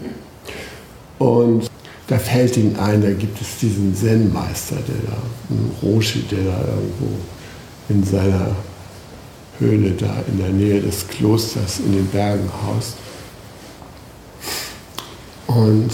Und 1.20 1.70
da 2.08 2.18
fällt 2.18 2.58
ihnen 2.58 2.76
ein, 2.78 3.02
da 3.02 3.12
gibt 3.12 3.42
es 3.42 3.58
diesen 3.58 3.96
Zen-Meister, 3.96 4.76
der 4.76 5.12
da, 5.12 5.18
ein 5.50 5.72
Roshi, 5.82 6.24
der 6.24 6.40
da 6.40 6.60
irgendwo 6.60 7.18
in 7.90 8.04
seiner 8.04 8.56
Höhle 9.60 9.92
da 9.92 10.22
in 10.28 10.38
der 10.38 10.50
Nähe 10.50 10.82
des 10.82 11.08
Klosters 11.08 11.80
in 11.80 11.94
den 11.94 12.08
Bergen 12.08 12.50
haust. 12.66 12.96
Und 15.48 15.90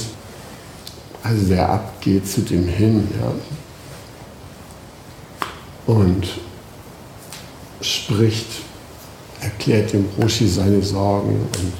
also 1.21 1.45
der 1.45 1.69
Abt 1.69 2.01
geht 2.01 2.27
zu 2.27 2.41
dem 2.41 2.67
hin, 2.67 3.07
ja, 3.19 3.31
und 5.85 6.27
spricht, 7.81 8.47
erklärt 9.41 9.93
dem 9.93 10.05
Roshi 10.19 10.47
seine 10.47 10.81
Sorgen 10.81 11.35
und 11.41 11.73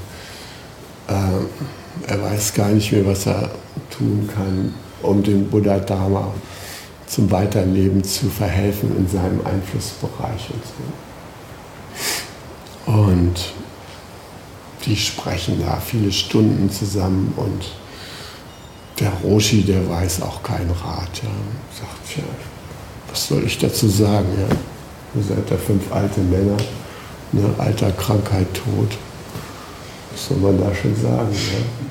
äh, 1.08 2.12
er 2.12 2.22
weiß 2.22 2.54
gar 2.54 2.70
nicht 2.70 2.92
mehr, 2.92 3.06
was 3.06 3.26
er 3.26 3.52
tun 3.90 4.30
kann, 4.34 4.74
um 5.02 5.24
dem 5.24 5.50
Buddha 5.50 5.80
Dharma 5.80 6.34
zum 7.14 7.30
Weiterleben 7.30 8.04
zu 8.04 8.28
verhelfen 8.30 8.98
in 8.98 9.08
seinem 9.08 9.46
Einflussbereich 9.46 10.50
und 10.50 10.64
so. 12.86 12.92
Und 12.92 13.54
die 14.86 14.96
sprechen 14.96 15.62
da 15.62 15.80
viele 15.80 16.12
Stunden 16.12 16.72
zusammen 16.72 17.34
und 17.38 17.66
der 19.00 19.12
Roshi, 19.24 19.62
der 19.62 19.88
weiß 19.88 20.24
auch 20.24 20.42
keinen 20.42 20.72
Rat. 20.72 21.22
Ja. 21.22 21.30
Sagt, 21.80 22.18
ja, 22.18 22.24
was 23.10 23.28
soll 23.28 23.44
ich 23.46 23.60
dazu 23.60 23.88
sagen? 23.88 24.28
Ja? 24.38 24.56
Ihr 25.16 25.24
seid 25.24 25.52
da 25.52 25.56
fünf 25.56 25.92
alte 25.92 26.20
Männer, 26.20 26.58
ne, 27.32 27.54
Alter, 27.60 27.92
Krankheit, 27.92 28.48
Tod. 28.54 28.98
Was 30.12 30.28
soll 30.28 30.38
man 30.38 30.60
da 30.60 30.74
schon 30.74 30.96
sagen? 30.96 31.36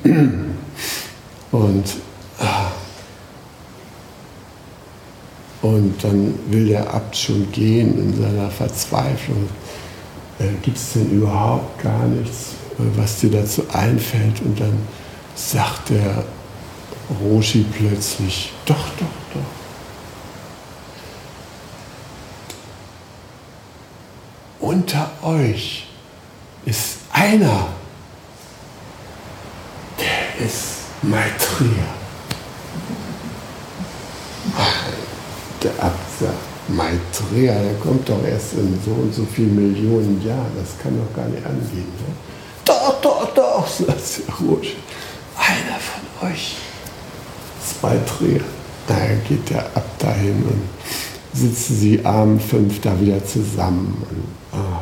Ja? 0.03 1.57
Und 1.57 1.85
und 5.63 6.03
dann 6.03 6.37
will 6.49 6.67
der 6.67 6.93
Abt 6.93 7.15
schon 7.15 7.49
gehen 7.53 7.97
in 7.97 8.21
seiner 8.21 8.51
Verzweiflung. 8.51 9.47
Äh, 10.37 10.49
Gibt 10.61 10.77
es 10.77 10.93
denn 10.93 11.09
überhaupt 11.09 11.81
gar 11.81 12.05
nichts, 12.05 12.55
äh, 12.77 12.83
was 12.97 13.21
dir 13.21 13.31
dazu 13.31 13.63
einfällt? 13.71 14.41
Und 14.41 14.59
dann 14.59 14.77
sagt 15.35 15.89
der 15.91 16.25
Roshi 17.21 17.65
plötzlich, 17.77 18.51
doch, 18.65 18.89
doch, 18.99 19.07
doch. 19.33 19.41
Unter 24.59 25.11
euch 25.23 25.87
ist 26.65 26.97
einer, 27.13 27.67
der 29.97 30.45
ist 30.45 30.79
Maitreya. 31.01 32.02
Der 35.63 35.71
Abt 35.83 36.19
sagt, 36.19 36.33
Maitreya, 36.69 37.53
der 37.61 37.73
kommt 37.75 38.07
doch 38.07 38.23
erst 38.23 38.53
in 38.53 38.79
so 38.83 38.91
und 38.91 39.13
so 39.13 39.25
viele 39.25 39.49
Millionen 39.49 40.21
Jahren, 40.25 40.51
das 40.57 40.81
kann 40.81 40.97
doch 40.97 41.15
gar 41.15 41.27
nicht 41.27 41.45
angehen. 41.45 41.91
Ne? 41.99 42.13
Doch, 42.63 43.01
doch, 43.01 43.33
doch, 43.33 43.67
sagt 43.87 44.27
der 44.27 44.35
Roshi. 44.35 44.75
Einer 45.35 45.79
von 45.79 46.29
euch 46.29 46.55
ist 47.61 47.83
Maitreya. 47.83 48.41
Da 48.87 48.95
geht 49.27 49.49
der 49.49 49.65
Abt 49.75 50.03
dahin 50.03 50.43
und 50.43 50.61
sitzen 51.33 51.77
sie 51.77 52.05
abend 52.05 52.41
fünf 52.41 52.81
da 52.81 52.99
wieder 52.99 53.23
zusammen 53.25 54.03
und 54.09 54.59
oh, 54.59 54.79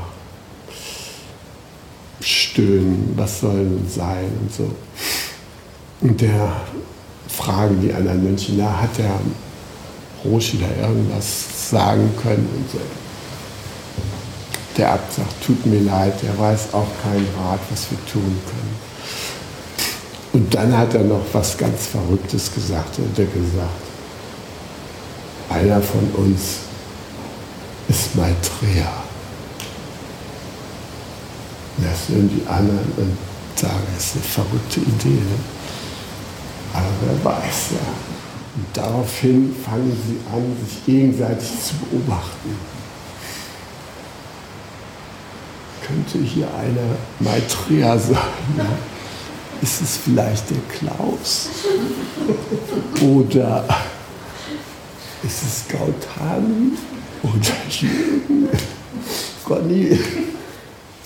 stöhnen, 2.20 3.14
was 3.16 3.40
soll 3.40 3.58
denn 3.58 3.88
sein 3.88 4.30
und 4.42 4.54
so. 4.54 4.72
Und 6.02 6.20
der 6.20 6.52
fragen 7.28 7.80
die 7.82 7.94
anderen 7.94 8.24
Menschen, 8.24 8.56
na, 8.58 8.82
hat 8.82 8.98
der 8.98 9.20
Roshi 10.26 10.60
da 10.60 10.88
irgendwas 10.88 11.70
sagen 11.70 12.12
können 12.22 12.48
und 12.56 12.72
so. 12.72 12.80
Der 14.78 14.94
Abt 14.94 15.14
sagt, 15.14 15.46
tut 15.46 15.66
mir 15.66 15.82
leid, 15.82 16.14
der 16.22 16.38
weiß 16.38 16.74
auch 16.74 16.88
keinen 17.04 17.28
Rat, 17.38 17.60
was 17.70 17.92
wir 17.92 17.98
tun 18.12 18.40
können. 18.46 18.80
Und 20.34 20.54
dann 20.54 20.78
hat 20.78 20.94
er 20.94 21.04
noch 21.04 21.26
was 21.34 21.58
ganz 21.58 21.88
Verrücktes 21.88 22.54
gesagt. 22.54 22.98
Er 23.00 23.06
hat 23.06 23.34
gesagt, 23.34 23.82
einer 25.50 25.82
von 25.82 26.10
uns 26.24 26.60
ist 27.90 28.16
Maitreya. 28.16 29.04
Das 31.78 32.10
hören 32.10 32.30
die 32.30 32.48
anderen 32.48 32.94
und 32.96 33.18
sagen, 33.56 33.84
das 33.96 34.06
ist 34.06 34.16
eine 34.16 34.24
verrückte 34.24 34.80
Idee. 34.80 35.20
Ne? 35.20 35.40
Aber 36.74 36.88
wer 37.02 37.26
weiß 37.26 37.72
ja. 37.72 38.11
Und 38.56 38.66
daraufhin 38.74 39.56
fangen 39.66 39.98
sie 40.06 40.18
an, 40.34 40.58
sich 40.66 40.86
gegenseitig 40.86 41.50
zu 41.64 41.74
beobachten. 41.76 42.58
Könnte 45.86 46.20
hier 46.20 46.48
einer 46.54 46.98
Maitreya 47.20 47.98
sein? 47.98 48.18
Ja? 48.58 48.66
Ist 49.62 49.82
es 49.82 49.98
vielleicht 49.98 50.50
der 50.50 50.58
Klaus? 50.70 51.50
Oder 53.02 53.64
ist 55.24 55.44
es 55.44 55.64
Gautami? 55.70 56.74
Oder 57.24 57.56
Jürgen? 57.70 58.50
Conny? 59.46 60.00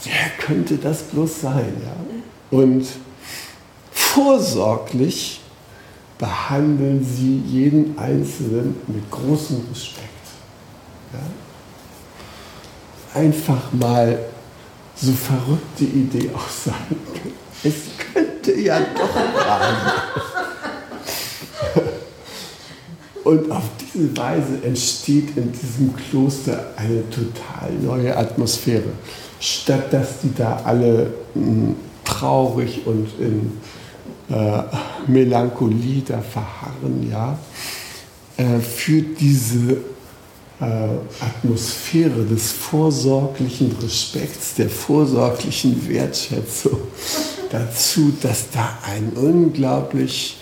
Wer 0.03 0.29
könnte 0.39 0.77
das 0.77 1.03
bloß 1.03 1.41
sein? 1.41 1.73
Ja? 1.83 2.57
Und 2.57 2.87
vorsorglich 3.91 5.41
behandeln 6.17 7.03
sie 7.03 7.37
jeden 7.45 7.97
Einzelnen 7.97 8.75
mit 8.87 9.09
großem 9.11 9.61
Respekt. 9.71 10.03
Ja? 11.13 11.19
Einfach 13.19 13.71
mal 13.73 14.19
so 14.95 15.11
verrückte 15.11 15.83
Idee 15.83 16.31
auch 16.33 16.49
sein. 16.49 16.95
Es 17.63 17.73
könnte 18.13 18.53
ja 18.59 18.79
doch 18.79 19.13
sein. 19.13 19.75
Und 23.23 23.51
auf 23.51 23.63
diese 23.79 24.15
Weise 24.15 24.63
entsteht 24.63 25.35
in 25.35 25.51
diesem 25.51 25.95
Kloster 25.95 26.73
eine 26.75 27.09
total 27.09 27.71
neue 27.81 28.15
Atmosphäre. 28.15 28.91
Statt 29.39 29.91
dass 29.91 30.19
die 30.21 30.33
da 30.35 30.61
alle 30.63 31.11
mh, 31.33 31.43
hm, 31.43 31.75
traurig 32.03 32.85
und 32.85 33.09
in 33.19 33.57
äh, 34.29 34.63
Melancholie 35.07 36.03
da 36.05 36.21
verharren, 36.21 37.09
ja, 37.09 37.37
äh, 38.37 38.59
führt 38.59 39.19
diese 39.19 39.77
äh, 40.59 40.63
Atmosphäre 41.19 42.23
des 42.23 42.51
vorsorglichen 42.51 43.75
Respekts, 43.81 44.55
der 44.55 44.69
vorsorglichen 44.69 45.87
Wertschätzung 45.89 46.79
dazu, 47.51 48.13
dass 48.21 48.49
da 48.51 48.77
eine 48.83 49.11
unglaublich 49.11 50.37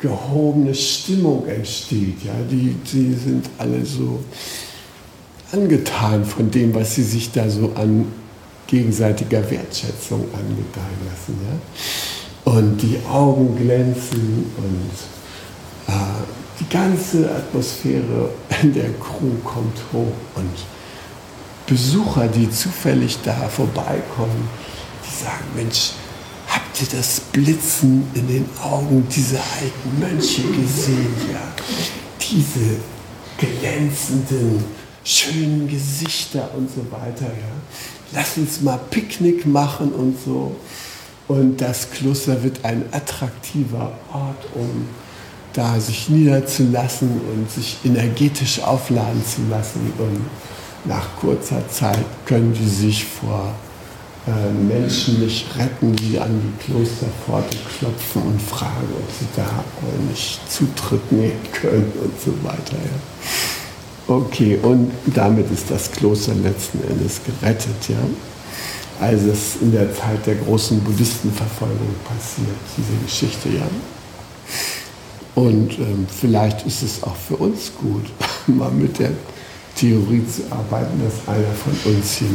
gehobene 0.00 0.74
Stimmung 0.74 1.46
entsteht. 1.46 2.24
Ja? 2.24 2.34
Die, 2.50 2.76
die 2.92 3.14
sind 3.14 3.48
alle 3.58 3.84
so 3.86 4.20
angetan 5.52 6.24
von 6.24 6.50
dem, 6.50 6.74
was 6.74 6.96
sie 6.96 7.04
sich 7.04 7.32
da 7.32 7.48
so 7.48 7.72
an 7.74 8.06
gegenseitiger 8.66 9.48
Wertschätzung 9.50 10.24
angedeihen 10.32 11.00
lassen. 11.08 11.38
Ja? 11.48 11.58
Und 12.44 12.76
die 12.78 12.98
Augen 13.10 13.56
glänzen 13.56 14.52
und 14.56 15.92
äh, 15.92 15.98
die 16.60 16.68
ganze 16.68 17.30
Atmosphäre 17.30 18.30
in 18.62 18.74
der 18.74 18.92
Crew 18.94 19.34
kommt 19.42 19.78
hoch 19.92 20.12
und 20.36 20.50
Besucher, 21.66 22.28
die 22.28 22.50
zufällig 22.50 23.18
da 23.24 23.34
vorbeikommen, 23.48 24.48
die 25.02 25.24
sagen, 25.24 25.44
Mensch, 25.56 25.92
habt 26.46 26.80
ihr 26.82 26.98
das 26.98 27.20
Blitzen 27.20 28.06
in 28.14 28.28
den 28.28 28.48
Augen 28.62 29.06
dieser 29.08 29.38
alten 29.38 29.98
Mönche 29.98 30.42
gesehen? 30.42 31.14
Ja, 31.32 31.40
diese 32.20 32.76
glänzenden, 33.38 34.62
schönen 35.04 35.68
Gesichter 35.68 36.50
und 36.54 36.68
so 36.68 36.84
weiter. 36.90 37.26
Ja. 37.26 38.12
Lass 38.12 38.36
uns 38.36 38.60
mal 38.60 38.78
Picknick 38.90 39.46
machen 39.46 39.92
und 39.92 40.16
so. 40.22 40.54
Und 41.26 41.60
das 41.60 41.90
Kloster 41.90 42.42
wird 42.42 42.64
ein 42.64 42.84
attraktiver 42.92 43.92
Ort, 44.12 44.46
um 44.54 44.86
da 45.54 45.78
sich 45.80 46.08
niederzulassen 46.08 47.08
und 47.08 47.50
sich 47.50 47.78
energetisch 47.84 48.60
aufladen 48.60 49.24
zu 49.24 49.42
lassen. 49.48 49.92
Und 49.98 50.20
nach 50.84 51.16
kurzer 51.20 51.66
Zeit 51.70 52.04
können 52.26 52.52
die 52.52 52.68
sich 52.68 53.04
vor 53.04 53.54
äh, 54.26 54.52
Menschen 54.52 55.20
nicht 55.20 55.46
retten, 55.56 55.94
die 55.96 56.18
an 56.18 56.40
die 56.40 56.64
Klosterpforte 56.64 57.56
klopfen 57.78 58.22
und 58.22 58.42
fragen, 58.42 58.88
ob 58.98 59.10
sie 59.18 59.26
da 59.36 59.64
nicht 60.08 60.40
Zutritt 60.50 61.12
nehmen 61.12 61.40
können 61.52 61.92
und 62.02 62.20
so 62.20 62.32
weiter. 62.42 62.76
Ja. 62.76 64.14
Okay, 64.14 64.58
und 64.62 64.92
damit 65.06 65.50
ist 65.50 65.70
das 65.70 65.90
Kloster 65.90 66.34
letzten 66.34 66.82
Endes 66.90 67.20
gerettet. 67.24 67.88
Ja. 67.88 67.96
Also 69.00 69.30
es 69.30 69.56
in 69.60 69.72
der 69.72 69.92
Zeit 69.94 70.26
der 70.26 70.36
großen 70.36 70.80
Buddhistenverfolgung 70.80 71.94
passiert, 72.04 72.56
diese 72.76 72.96
Geschichte. 73.04 73.48
Ja. 73.48 73.66
Und 75.34 75.78
ähm, 75.78 76.06
vielleicht 76.08 76.64
ist 76.66 76.82
es 76.82 77.02
auch 77.02 77.16
für 77.16 77.36
uns 77.36 77.72
gut, 77.80 78.04
mal 78.46 78.70
mit 78.70 78.98
der 78.98 79.10
Theorie 79.76 80.22
zu 80.26 80.42
arbeiten, 80.50 81.00
dass 81.02 81.26
einer 81.28 81.52
von 81.52 81.92
uns 81.92 82.12
hier 82.12 82.28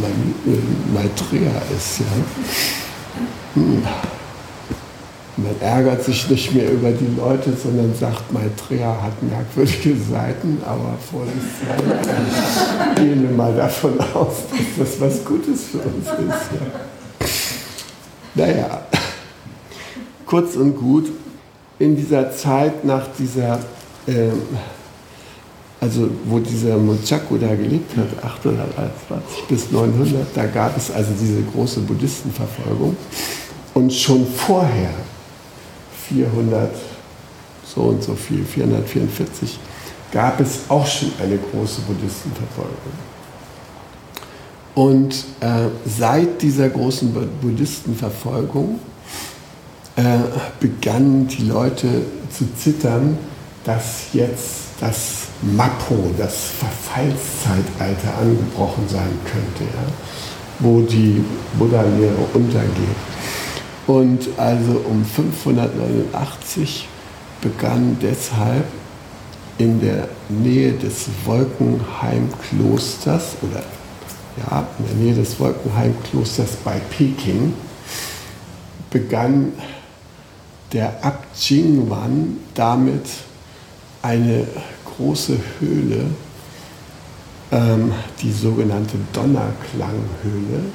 Maitreya 0.94 1.62
ist. 1.76 2.00
Ja? 2.00 2.06
Hm. 3.56 3.84
Man 5.44 5.56
ärgert 5.62 6.04
sich 6.04 6.30
nicht 6.30 6.54
mehr 6.54 6.72
über 6.72 6.92
die 6.92 7.08
Leute, 7.18 7.54
sondern 7.54 7.94
sagt, 7.96 8.32
Maitreya 8.32 9.02
hat 9.02 9.24
merkwürdige 9.24 9.96
Seiten, 9.96 10.62
aber 10.66 10.98
vorsichtshalber 11.12 12.96
gehen 12.96 13.24
wir 13.24 13.36
mal 13.36 13.56
davon 13.56 14.00
aus, 14.14 14.36
dass 14.78 14.90
das 14.90 15.02
was 15.02 15.26
Gutes 15.26 15.66
für 15.66 15.80
uns 15.80 16.06
ist. 16.06 16.50
Ja? 18.36 18.46
Naja, 18.46 18.82
kurz 20.26 20.56
und 20.56 20.76
gut, 20.76 21.10
in 21.80 21.96
dieser 21.96 22.32
Zeit 22.32 22.84
nach 22.84 23.08
dieser 23.18 23.60
äh, 24.08 24.32
also 25.82 26.10
wo 26.26 26.40
dieser 26.40 26.78
Muchaku 26.78 27.38
da 27.38 27.56
gelebt 27.56 27.96
hat, 27.96 28.24
821 28.24 29.44
bis 29.48 29.72
900, 29.72 30.28
da 30.36 30.46
gab 30.46 30.76
es 30.76 30.92
also 30.92 31.12
diese 31.20 31.42
große 31.42 31.80
Buddhistenverfolgung. 31.82 32.98
Und 33.74 33.94
schon 33.94 34.26
vorher, 34.28 34.90
400, 36.10 36.72
so 37.64 37.82
und 37.82 38.04
so 38.04 38.16
viel, 38.16 38.44
444, 38.44 39.60
gab 40.12 40.40
es 40.40 40.62
auch 40.70 40.86
schon 40.86 41.12
eine 41.22 41.38
große 41.38 41.82
Buddhistenverfolgung. 41.82 43.10
Und 44.76 45.14
äh, 45.42 45.68
seit 45.86 46.42
dieser 46.42 46.70
großen 46.70 47.14
Buddhistenverfolgung 47.42 48.80
äh, 49.96 50.02
begannen 50.60 51.28
die 51.28 51.44
Leute 51.44 51.88
zu 52.32 52.46
zittern, 52.56 53.18
dass 53.66 54.14
jetzt 54.14 54.70
das 54.80 55.28
Mappo, 55.42 56.12
das 56.18 56.52
Verfallszeitalter 56.60 58.18
angebrochen 58.20 58.86
sein 58.88 59.12
könnte, 59.26 59.64
ja, 59.64 59.92
wo 60.60 60.82
die 60.82 61.24
Buddha-Lehre 61.58 62.16
untergeht. 62.34 62.96
Und 63.90 64.30
also 64.38 64.86
um 64.88 65.04
589 65.04 66.88
begann 67.42 67.98
deshalb 68.00 68.66
in 69.58 69.82
der 69.82 70.08
Nähe 70.30 70.74
des 70.74 71.08
Wolkenheim-Klosters 71.26 73.38
oder 73.42 73.64
ja, 74.38 74.68
in 74.78 74.86
der 74.86 74.96
Nähe 74.96 75.16
des 75.16 75.40
Wolkenheim-Klosters 75.40 76.58
bei 76.64 76.80
Peking 76.96 77.56
begann 78.92 79.54
der 80.72 81.04
Abt 81.04 81.36
Jingwan 81.50 82.38
damit 82.54 83.08
eine 84.04 84.46
große 84.86 85.36
Höhle, 85.60 86.06
ähm, 87.52 87.92
die 88.22 88.34
sogenannte 88.34 88.98
Donnerklanghöhle, 89.14 90.66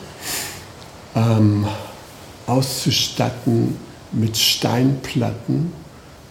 ähm, 1.15 1.65
auszustatten 2.47 3.77
mit 4.13 4.37
Steinplatten, 4.37 5.73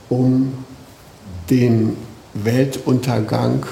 um 0.10 0.54
den 1.50 1.98
Weltuntergang 2.34 3.66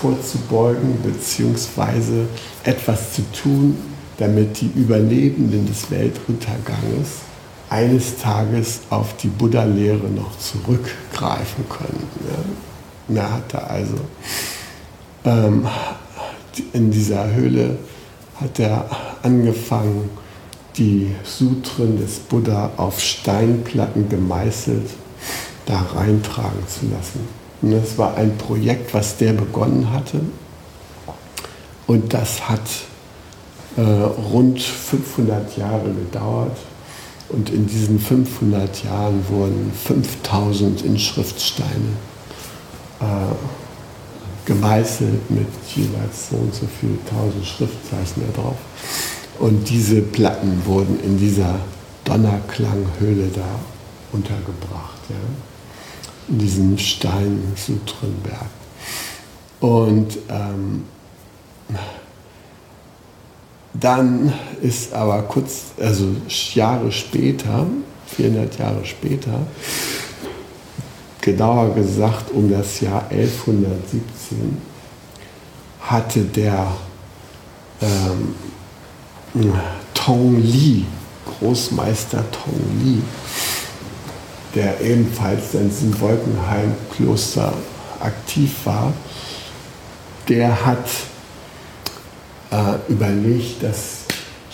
vorzubeugen 0.00 0.98
bzw. 1.02 2.26
etwas 2.64 3.14
zu 3.14 3.22
tun, 3.32 3.76
damit 4.18 4.60
die 4.60 4.70
Überlebenden 4.74 5.66
des 5.66 5.90
Weltunterganges 5.90 7.20
eines 7.70 8.16
Tages 8.18 8.80
auf 8.90 9.16
die 9.16 9.28
Buddha-Lehre 9.28 10.08
noch 10.08 10.38
zurückgreifen 10.38 11.64
können. 11.68 12.06
Ja. 13.08 13.22
Er 13.22 13.32
hatte 13.32 13.66
also 13.68 13.96
ähm, 15.24 15.66
in 16.72 16.90
dieser 16.90 17.32
Höhle 17.34 17.78
hat 18.40 18.58
er 18.58 18.88
angefangen, 19.22 20.10
die 20.78 21.14
Sutren 21.24 21.98
des 21.98 22.20
Buddha 22.20 22.70
auf 22.76 23.00
Steinplatten 23.00 24.08
gemeißelt 24.08 24.90
da 25.66 25.80
reintragen 25.94 26.66
zu 26.66 26.86
lassen. 26.86 27.20
Und 27.60 27.72
das 27.72 27.98
war 27.98 28.16
ein 28.16 28.38
Projekt, 28.38 28.94
was 28.94 29.16
der 29.16 29.32
begonnen 29.32 29.92
hatte. 29.92 30.20
Und 31.86 32.14
das 32.14 32.48
hat 32.48 32.60
äh, 33.76 33.80
rund 33.80 34.62
500 34.62 35.56
Jahre 35.56 35.92
gedauert. 35.92 36.56
Und 37.28 37.50
in 37.50 37.66
diesen 37.66 37.98
500 37.98 38.84
Jahren 38.84 39.22
wurden 39.28 39.72
5000 39.84 40.82
Inschriftsteine 40.82 41.96
äh, 43.00 43.04
gemeißelt 44.46 45.30
mit 45.30 45.46
jeweils 45.74 46.30
so 46.30 46.36
und 46.36 46.54
so 46.54 46.66
viel 46.80 46.98
tausend 47.10 47.44
Schriftzeichen 47.44 48.22
da 48.26 48.40
drauf. 48.40 48.56
Und 49.38 49.68
diese 49.68 50.02
Platten 50.02 50.62
wurden 50.64 50.98
in 51.02 51.18
dieser 51.18 51.56
Donnerklanghöhle 52.04 53.28
da 53.34 53.48
untergebracht, 54.12 54.98
ja? 55.08 55.16
in 56.28 56.38
diesem 56.38 56.78
Stein-Sutrenberg. 56.78 58.46
Und 59.60 60.18
ähm, 60.28 60.84
dann 63.74 64.32
ist 64.60 64.92
aber 64.92 65.22
kurz, 65.22 65.66
also 65.80 66.06
Jahre 66.54 66.90
später, 66.90 67.66
400 68.06 68.58
Jahre 68.58 68.84
später, 68.84 69.46
genauer 71.20 71.74
gesagt 71.74 72.30
um 72.32 72.50
das 72.50 72.80
Jahr 72.80 73.06
1117, 73.10 74.58
hatte 75.80 76.20
der 76.22 76.66
ähm, 77.80 78.34
Tong 79.94 80.42
Li, 80.42 80.84
Großmeister 81.26 82.24
Tong 82.30 82.60
Li, 82.82 83.02
der 84.54 84.80
ebenfalls 84.80 85.54
in 85.54 85.68
diesem 85.68 86.00
Wolkenheim-Kloster 86.00 87.52
aktiv 88.00 88.52
war, 88.64 88.92
der 90.28 90.64
hat 90.64 90.88
äh, 92.50 92.92
überlegt, 92.92 93.62
dass 93.62 93.98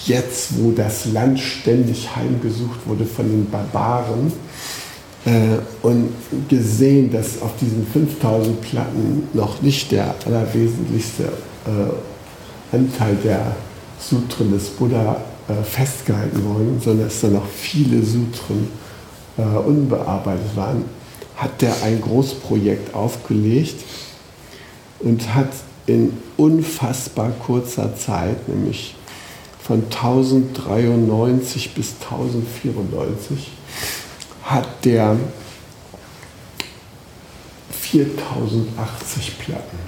jetzt, 0.07 0.59
wo 0.59 0.73
das 0.73 1.07
Land 1.07 1.41
ständig 1.41 2.15
heimgesucht 2.15 2.81
wurde 2.87 3.07
von 3.07 3.27
den 3.27 3.49
Barbaren, 3.51 4.33
äh, 5.25 5.59
und 5.83 6.11
gesehen, 6.49 7.11
dass 7.11 7.41
auf 7.41 7.53
diesen 7.61 7.87
5000 7.87 8.61
Platten 8.61 9.29
noch 9.33 9.63
nicht 9.63 9.91
der 9.91 10.15
allerwesentlichste 10.27 11.25
äh, 11.25 12.77
Anteil 12.77 13.17
der 13.25 13.57
Sutren 14.09 14.53
des 14.53 14.71
Buddha 14.71 15.21
äh, 15.49 15.63
festgehalten 15.63 16.45
wurden, 16.45 16.81
sondern 16.81 17.09
dass 17.09 17.21
da 17.21 17.29
noch 17.29 17.47
viele 17.47 18.03
Sutren 18.03 18.69
äh, 19.37 19.43
unbearbeitet 19.43 20.57
waren, 20.57 20.85
hat 21.37 21.63
er 21.63 21.83
ein 21.83 22.01
Großprojekt 22.01 22.95
aufgelegt 22.95 23.83
und 25.01 25.35
hat 25.35 25.51
in 25.87 26.17
unfassbar 26.37 27.31
kurzer 27.31 27.95
Zeit, 27.97 28.49
nämlich 28.49 28.95
von 29.61 29.85
1093 29.85 31.75
bis 31.75 31.95
1094, 32.03 33.51
hat 34.45 34.85
der 34.85 35.17
4080 37.71 39.39
Platten 39.39 39.79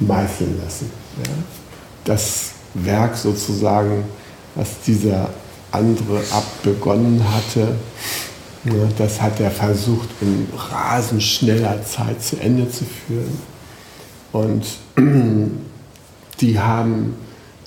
meißeln 0.00 0.60
lassen. 0.62 0.90
Ja. 1.24 1.32
Das 2.04 2.52
Werk 2.74 3.16
sozusagen, 3.16 4.04
was 4.54 4.80
dieser 4.86 5.30
andere 5.72 6.22
abbegonnen 6.30 7.22
hatte, 7.34 7.74
ne, 8.64 8.88
das 8.96 9.20
hat 9.20 9.40
er 9.40 9.50
versucht 9.50 10.08
in 10.20 10.46
rasend 10.56 11.22
schneller 11.22 11.84
Zeit 11.84 12.22
zu 12.22 12.38
Ende 12.38 12.70
zu 12.70 12.84
führen. 12.84 13.38
Und 14.32 14.64
die 16.40 16.58
haben, 16.58 17.16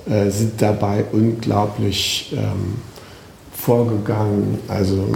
äh, 0.06 0.30
sind 0.30 0.62
dabei 0.62 1.06
unglaublich 1.12 2.34
ähm, 2.36 2.76
vorgegangen. 3.54 4.60
Also 4.68 5.10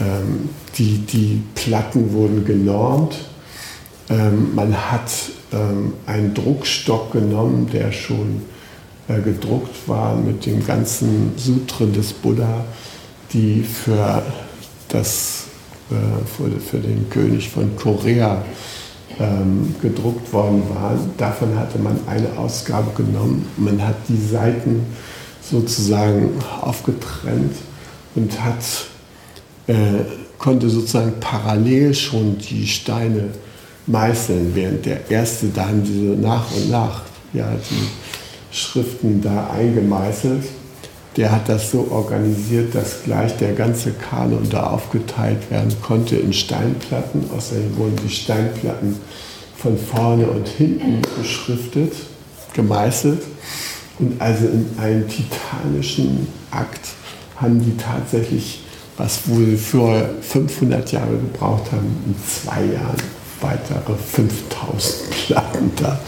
ähm, 0.00 0.48
die, 0.76 0.98
die 0.98 1.42
Platten 1.54 2.12
wurden 2.12 2.44
genormt. 2.44 3.16
Ähm, 4.10 4.54
man 4.54 4.74
hat 4.90 5.10
einen 6.06 6.34
Druckstock 6.34 7.12
genommen, 7.12 7.68
der 7.72 7.92
schon 7.92 8.42
äh, 9.06 9.20
gedruckt 9.20 9.86
war 9.86 10.16
mit 10.16 10.46
den 10.46 10.66
ganzen 10.66 11.32
Sutren 11.36 11.92
des 11.92 12.12
Buddha, 12.12 12.64
die 13.32 13.62
für, 13.62 14.22
das, 14.88 15.44
äh, 15.90 16.58
für 16.58 16.78
den 16.78 17.10
König 17.10 17.50
von 17.50 17.76
Korea 17.76 18.42
ähm, 19.20 19.74
gedruckt 19.82 20.32
worden 20.32 20.62
waren. 20.74 21.10
Davon 21.18 21.54
hatte 21.58 21.78
man 21.78 21.98
eine 22.06 22.38
Ausgabe 22.38 22.92
genommen. 22.96 23.46
Man 23.58 23.86
hat 23.86 23.96
die 24.08 24.16
Seiten 24.16 24.86
sozusagen 25.42 26.30
aufgetrennt 26.62 27.56
und 28.14 28.42
hat, 28.42 28.64
äh, 29.66 29.74
konnte 30.38 30.70
sozusagen 30.70 31.12
parallel 31.20 31.94
schon 31.94 32.38
die 32.38 32.66
Steine 32.66 33.30
meißeln, 33.86 34.54
während 34.54 34.86
der 34.86 35.10
erste 35.10 35.46
dann 35.48 35.82
diese 35.84 36.20
nach 36.20 36.50
und 36.54 36.70
nach 36.70 37.02
ja, 37.32 37.48
die 37.70 38.54
Schriften 38.54 39.20
da 39.20 39.50
eingemeißelt. 39.50 40.44
Der 41.16 41.30
hat 41.30 41.48
das 41.48 41.70
so 41.70 41.88
organisiert, 41.90 42.74
dass 42.74 43.04
gleich 43.04 43.36
der 43.36 43.52
ganze 43.52 43.92
Kanon 43.92 44.48
da 44.50 44.68
aufgeteilt 44.68 45.50
werden 45.50 45.72
konnte 45.80 46.16
in 46.16 46.32
Steinplatten. 46.32 47.30
Außerdem 47.36 47.76
wurden 47.76 47.96
die 48.04 48.12
Steinplatten 48.12 48.96
von 49.56 49.78
vorne 49.78 50.26
und 50.26 50.48
hinten 50.48 51.02
beschriftet, 51.16 51.92
gemeißelt. 52.52 53.22
Und 54.00 54.20
also 54.20 54.46
in 54.46 54.66
einem 54.76 55.08
titanischen 55.08 56.26
Akt 56.50 56.88
haben 57.36 57.60
die 57.60 57.76
tatsächlich, 57.76 58.64
was 58.96 59.28
wohl 59.28 59.56
für 59.56 60.10
500 60.20 60.90
Jahre 60.90 61.12
gebraucht 61.12 61.70
haben, 61.70 61.96
in 62.06 62.14
zwei 62.26 62.74
Jahren 62.74 63.13
weitere 63.44 63.94
5000 63.96 65.10
Platten 65.26 65.70
da 65.76 65.98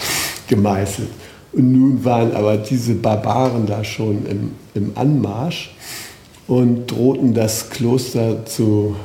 gemeißelt. 0.48 1.10
Und 1.52 1.72
nun 1.72 2.04
waren 2.04 2.34
aber 2.34 2.56
diese 2.56 2.94
Barbaren 2.94 3.66
da 3.66 3.82
schon 3.84 4.26
im, 4.26 4.52
im 4.74 4.92
Anmarsch 4.94 5.74
und 6.46 6.86
drohten 6.86 7.34
das 7.34 7.70
Kloster 7.70 8.44
zu 8.44 8.96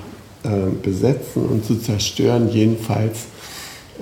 äh, 0.43 0.49
besetzen 0.81 1.45
und 1.45 1.65
zu 1.65 1.75
zerstören. 1.75 2.49
Jedenfalls 2.49 3.19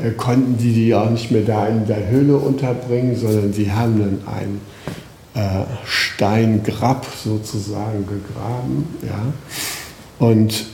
äh, 0.01 0.11
konnten 0.11 0.57
die 0.57 0.73
die 0.73 0.95
auch 0.95 1.09
nicht 1.09 1.31
mehr 1.31 1.43
da 1.43 1.67
in 1.67 1.85
der 1.85 2.09
Höhle 2.09 2.37
unterbringen, 2.37 3.15
sondern 3.15 3.53
sie 3.53 3.71
haben 3.71 3.99
dann 3.99 4.21
ein 4.33 4.61
äh, 5.35 5.65
Steingrab 5.85 7.05
sozusagen 7.23 8.05
gegraben. 8.05 8.87
Ja? 9.03 10.25
Und 10.25 10.65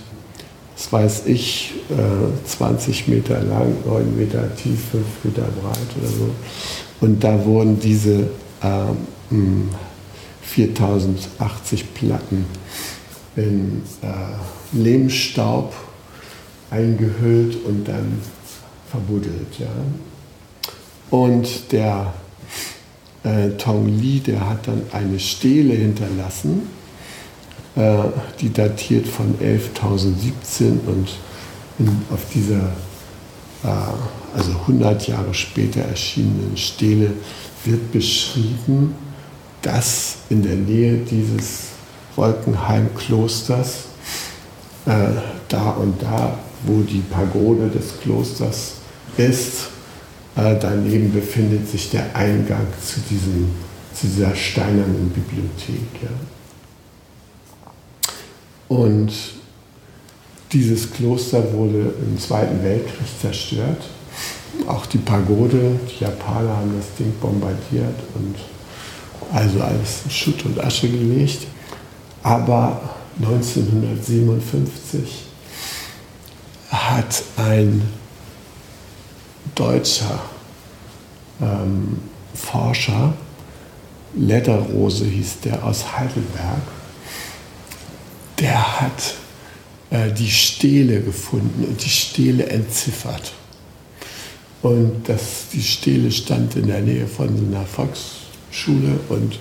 das 0.86 0.94
weiß 0.94 1.24
ich, 1.26 1.74
äh, 1.90 2.48
20 2.48 3.08
Meter 3.08 3.42
lang, 3.42 3.74
9 3.86 4.18
Meter 4.18 4.56
tief, 4.56 4.80
5 4.92 5.06
Meter 5.24 5.42
breit 5.42 5.78
oder 6.00 6.08
so. 6.10 6.30
Und 7.02 7.24
da 7.24 7.44
wurden 7.44 7.80
diese 7.80 8.30
äh, 8.62 8.94
4080 10.44 11.94
Platten 11.94 12.46
in 13.36 13.82
äh, 14.02 14.78
Lehmstaub 14.78 15.74
eingehüllt 16.70 17.58
und 17.66 17.88
dann 17.88 18.22
verbuddelt. 18.90 19.58
Ja. 19.58 19.68
Und 21.10 21.72
der 21.72 22.14
äh, 23.24 23.50
Tong 23.58 23.88
Li, 23.88 24.20
der 24.20 24.48
hat 24.48 24.68
dann 24.68 24.84
eine 24.92 25.20
Stele 25.20 25.74
hinterlassen, 25.74 26.68
die 28.40 28.54
datiert 28.54 29.06
von 29.06 29.36
11.017 29.40 30.88
und 30.88 31.10
in, 31.78 31.90
auf 32.10 32.22
dieser 32.34 32.72
äh, 33.66 34.38
also 34.38 34.52
100 34.52 35.08
Jahre 35.08 35.34
später 35.34 35.82
erschienenen 35.82 36.56
Stele 36.56 37.12
wird 37.64 37.92
beschrieben, 37.92 38.96
dass 39.62 40.18
in 40.30 40.44
der 40.44 40.56
Nähe 40.56 40.98
dieses 40.98 41.70
Wolkenheim-Klosters, 42.16 43.86
äh, 44.86 44.92
da 45.48 45.72
und 45.72 46.02
da, 46.02 46.38
wo 46.66 46.82
die 46.82 47.02
Pagode 47.10 47.70
des 47.70 48.00
Klosters 48.02 48.76
ist, 49.18 49.70
äh, 50.36 50.56
daneben 50.60 51.12
befindet 51.14 51.70
sich 51.70 51.90
der 51.90 52.16
Eingang 52.16 52.68
zu, 52.86 53.00
diesem, 53.10 53.50
zu 53.94 54.08
dieser 54.08 54.36
steinernen 54.36 55.10
Bibliothek. 55.10 56.04
Ja. 56.04 56.10
Und 58.68 59.12
dieses 60.52 60.92
Kloster 60.92 61.54
wurde 61.54 61.94
im 62.02 62.20
Zweiten 62.20 62.62
Weltkrieg 62.64 63.08
zerstört. 63.22 63.84
Auch 64.68 64.86
die 64.86 65.00
Pagode, 65.00 65.80
die 65.90 66.04
Japaner 66.04 66.56
haben 66.56 66.76
das 66.78 66.96
Ding 66.98 67.12
bombardiert 67.20 67.96
und 68.16 68.36
also 69.34 69.60
alles 69.62 70.04
in 70.06 70.12
Schutt 70.12 70.46
und 70.46 70.64
Asche 70.64 70.88
gelegt. 70.88 71.48
Aber 72.24 72.80
1957 73.22 75.26
hat 76.70 77.24
ein 77.38 77.82
deutscher 79.54 80.20
ähm, 81.42 81.98
Forscher, 82.34 83.14
Lederrose 84.16 85.06
hieß 85.06 85.42
der 85.42 85.64
aus 85.64 85.86
Heidelberg, 85.98 86.62
der 88.40 88.82
hat 88.82 89.16
äh, 89.90 90.12
die 90.12 90.30
Stele 90.30 91.02
gefunden 91.02 91.66
und 91.66 91.84
die 91.84 91.90
Stele 91.90 92.48
entziffert. 92.48 93.34
Und 94.62 95.08
das, 95.08 95.50
die 95.54 95.62
Stele 95.62 96.12
stand 96.12 96.56
in 96.56 96.68
der 96.68 96.82
Nähe 96.82 97.08
von 97.08 97.38
so 97.38 97.46
einer 97.46 97.66
Volksschule 97.66 99.00
und 99.10 99.40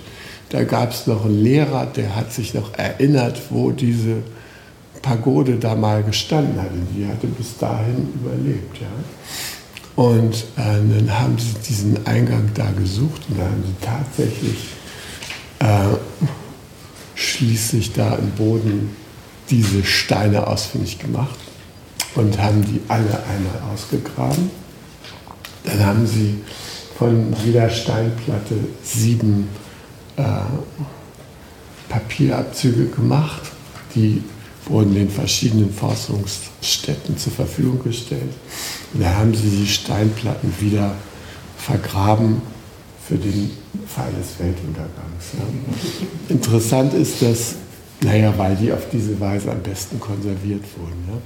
da 0.49 0.63
gab 0.63 0.91
es 0.91 1.07
noch 1.07 1.25
einen 1.25 1.43
Lehrer, 1.43 1.87
der 1.87 2.15
hat 2.15 2.31
sich 2.31 2.53
noch 2.53 2.73
erinnert, 2.75 3.41
wo 3.49 3.71
diese 3.71 4.17
Pagode 5.01 5.57
da 5.57 5.75
mal 5.75 6.03
gestanden 6.03 6.61
hat. 6.61 6.69
Die 6.95 7.05
hatte 7.07 7.27
bis 7.27 7.57
dahin 7.57 8.07
überlebt. 8.13 8.77
Ja. 8.79 8.87
Und 9.95 10.35
äh, 10.57 10.97
dann 10.97 11.19
haben 11.19 11.37
sie 11.37 11.53
diesen 11.67 12.05
Eingang 12.05 12.51
da 12.53 12.69
gesucht 12.71 13.21
und 13.29 13.39
dann 13.39 13.47
haben 13.47 13.63
sie 13.65 13.85
tatsächlich 13.85 14.57
äh, 15.59 15.95
schließlich 17.35 17.93
da 17.93 18.15
im 18.15 18.31
Boden 18.31 18.95
diese 19.49 19.83
Steine 19.83 20.47
ausfindig 20.47 20.99
gemacht 20.99 21.37
und 22.15 22.39
haben 22.39 22.63
die 22.63 22.81
alle 22.87 23.23
einmal 23.27 23.73
ausgegraben. 23.73 24.49
Dann 25.63 25.85
haben 25.85 26.07
sie 26.07 26.41
von 26.97 27.33
jeder 27.43 27.69
Steinplatte 27.69 28.55
sieben 28.83 29.49
äh, 30.15 30.23
Papierabzüge 31.89 32.85
gemacht, 32.87 33.41
die 33.93 34.23
wurden 34.67 34.95
den 34.95 35.09
verschiedenen 35.09 35.71
Forschungsstätten 35.71 37.17
zur 37.17 37.33
Verfügung 37.33 37.83
gestellt. 37.83 38.33
Und 38.93 39.03
da 39.03 39.13
haben 39.13 39.35
sie 39.35 39.49
die 39.49 39.67
Steinplatten 39.67 40.53
wieder 40.59 40.95
vergraben 41.57 42.41
für 43.07 43.15
den 43.15 43.51
Fall 43.87 44.11
des 44.19 44.39
Weltuntergangs. 44.39 45.33
Ja. 45.33 46.33
Interessant 46.33 46.93
ist, 46.93 47.21
dass, 47.21 47.55
naja, 48.01 48.33
weil 48.37 48.55
die 48.55 48.71
auf 48.71 48.89
diese 48.91 49.19
Weise 49.19 49.51
am 49.51 49.61
besten 49.61 49.99
konserviert 49.99 50.63
wurden. 50.77 51.03
Ja. 51.07 51.17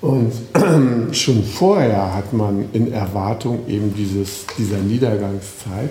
Und 0.00 0.32
schon 1.16 1.44
vorher 1.44 2.14
hat 2.14 2.32
man 2.32 2.66
in 2.72 2.92
Erwartung 2.92 3.66
eben 3.68 3.94
dieses, 3.94 4.46
dieser 4.58 4.78
Niedergangszeit 4.78 5.90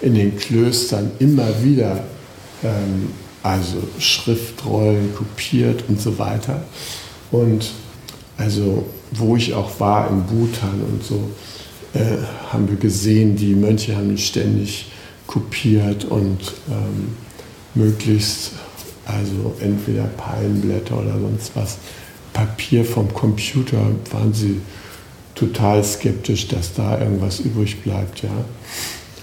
in 0.00 0.14
den 0.14 0.36
Klöstern 0.36 1.12
immer 1.18 1.62
wieder 1.62 2.04
ähm, 2.62 3.10
also 3.42 3.78
Schriftrollen 3.98 5.14
kopiert 5.14 5.84
und 5.88 6.00
so 6.00 6.18
weiter. 6.18 6.62
Und 7.30 7.70
also 8.36 8.84
wo 9.12 9.36
ich 9.36 9.54
auch 9.54 9.80
war 9.80 10.10
in 10.10 10.22
Bhutan 10.24 10.82
und 10.90 11.02
so, 11.02 11.30
äh, 11.94 12.18
haben 12.52 12.68
wir 12.68 12.76
gesehen, 12.76 13.36
die 13.36 13.54
Mönche 13.54 13.96
haben 13.96 14.16
ständig 14.18 14.90
kopiert 15.26 16.04
und 16.04 16.38
ähm, 16.70 17.16
möglichst, 17.74 18.52
also 19.06 19.54
entweder 19.60 20.04
Palmblätter 20.04 20.98
oder 20.98 21.18
sonst 21.18 21.52
was, 21.54 21.78
Papier 22.32 22.84
vom 22.84 23.12
Computer 23.12 23.80
waren 24.10 24.32
sie 24.32 24.60
total 25.34 25.82
skeptisch, 25.82 26.48
dass 26.48 26.74
da 26.74 27.00
irgendwas 27.00 27.40
übrig 27.40 27.80
bleibt. 27.82 28.22
Ja? 28.22 28.30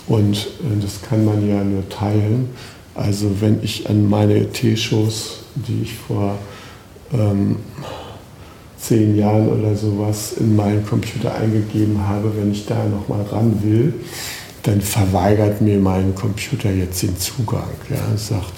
Und 0.08 0.38
äh, 0.38 0.82
das 0.82 1.02
kann 1.02 1.26
man 1.26 1.48
ja 1.48 1.64
nur 1.64 1.88
teilen. 1.90 2.50
Also 2.94 3.42
wenn 3.42 3.62
ich 3.64 3.90
an 3.90 4.10
meine 4.10 4.50
T-Shows, 4.52 5.40
die 5.56 5.84
ich 5.84 5.94
vor 5.94 6.38
ähm, 7.14 7.58
zehn 8.88 9.18
Jahren 9.18 9.50
oder 9.50 9.76
sowas 9.76 10.34
in 10.40 10.56
meinen 10.56 10.86
Computer 10.86 11.34
eingegeben 11.36 12.08
habe, 12.08 12.32
wenn 12.38 12.52
ich 12.52 12.66
da 12.66 12.86
nochmal 12.86 13.24
ran 13.24 13.60
will, 13.64 13.94
dann 14.64 14.82
verweigert 14.82 15.62
mir 15.62 15.80
mein 15.80 16.16
Computer 16.16 16.72
jetzt 16.72 17.02
den 17.04 17.18
Zugang. 17.18 17.70
Ja, 17.90 18.18
sagt, 18.18 18.54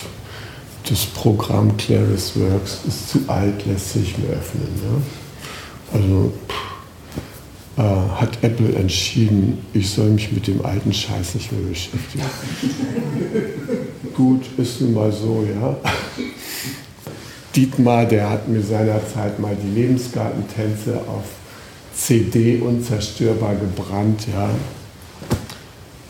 das 0.89 1.05
Programm 1.05 1.75
ClarisWorks 1.77 2.79
ist 2.87 3.09
zu 3.09 3.19
alt, 3.27 3.65
lässt 3.65 3.93
sich 3.93 4.17
mehr 4.17 4.37
öffnen. 4.37 4.67
Ja? 4.83 5.99
Also 5.99 6.31
pff, 6.47 6.67
äh, 7.77 8.21
hat 8.21 8.37
Apple 8.41 8.73
entschieden, 8.75 9.59
ich 9.73 9.89
soll 9.89 10.09
mich 10.09 10.31
mit 10.31 10.47
dem 10.47 10.65
alten 10.65 10.93
Scheiß 10.93 11.35
nicht 11.35 11.51
mehr 11.51 11.61
beschäftigen. 11.61 12.23
Gut, 14.15 14.45
ist 14.57 14.81
nun 14.81 14.93
mal 14.93 15.11
so, 15.11 15.45
ja. 15.47 15.77
Dietmar, 17.57 18.05
der 18.05 18.29
hat 18.29 18.47
mir 18.47 18.61
seinerzeit 18.61 19.39
mal 19.39 19.55
die 19.55 19.79
Lebensgartentänze 19.81 21.01
auf 21.07 21.23
CD 21.91 22.59
unzerstörbar 22.59 23.55
gebrannt, 23.55 24.27
ja. 24.31 24.51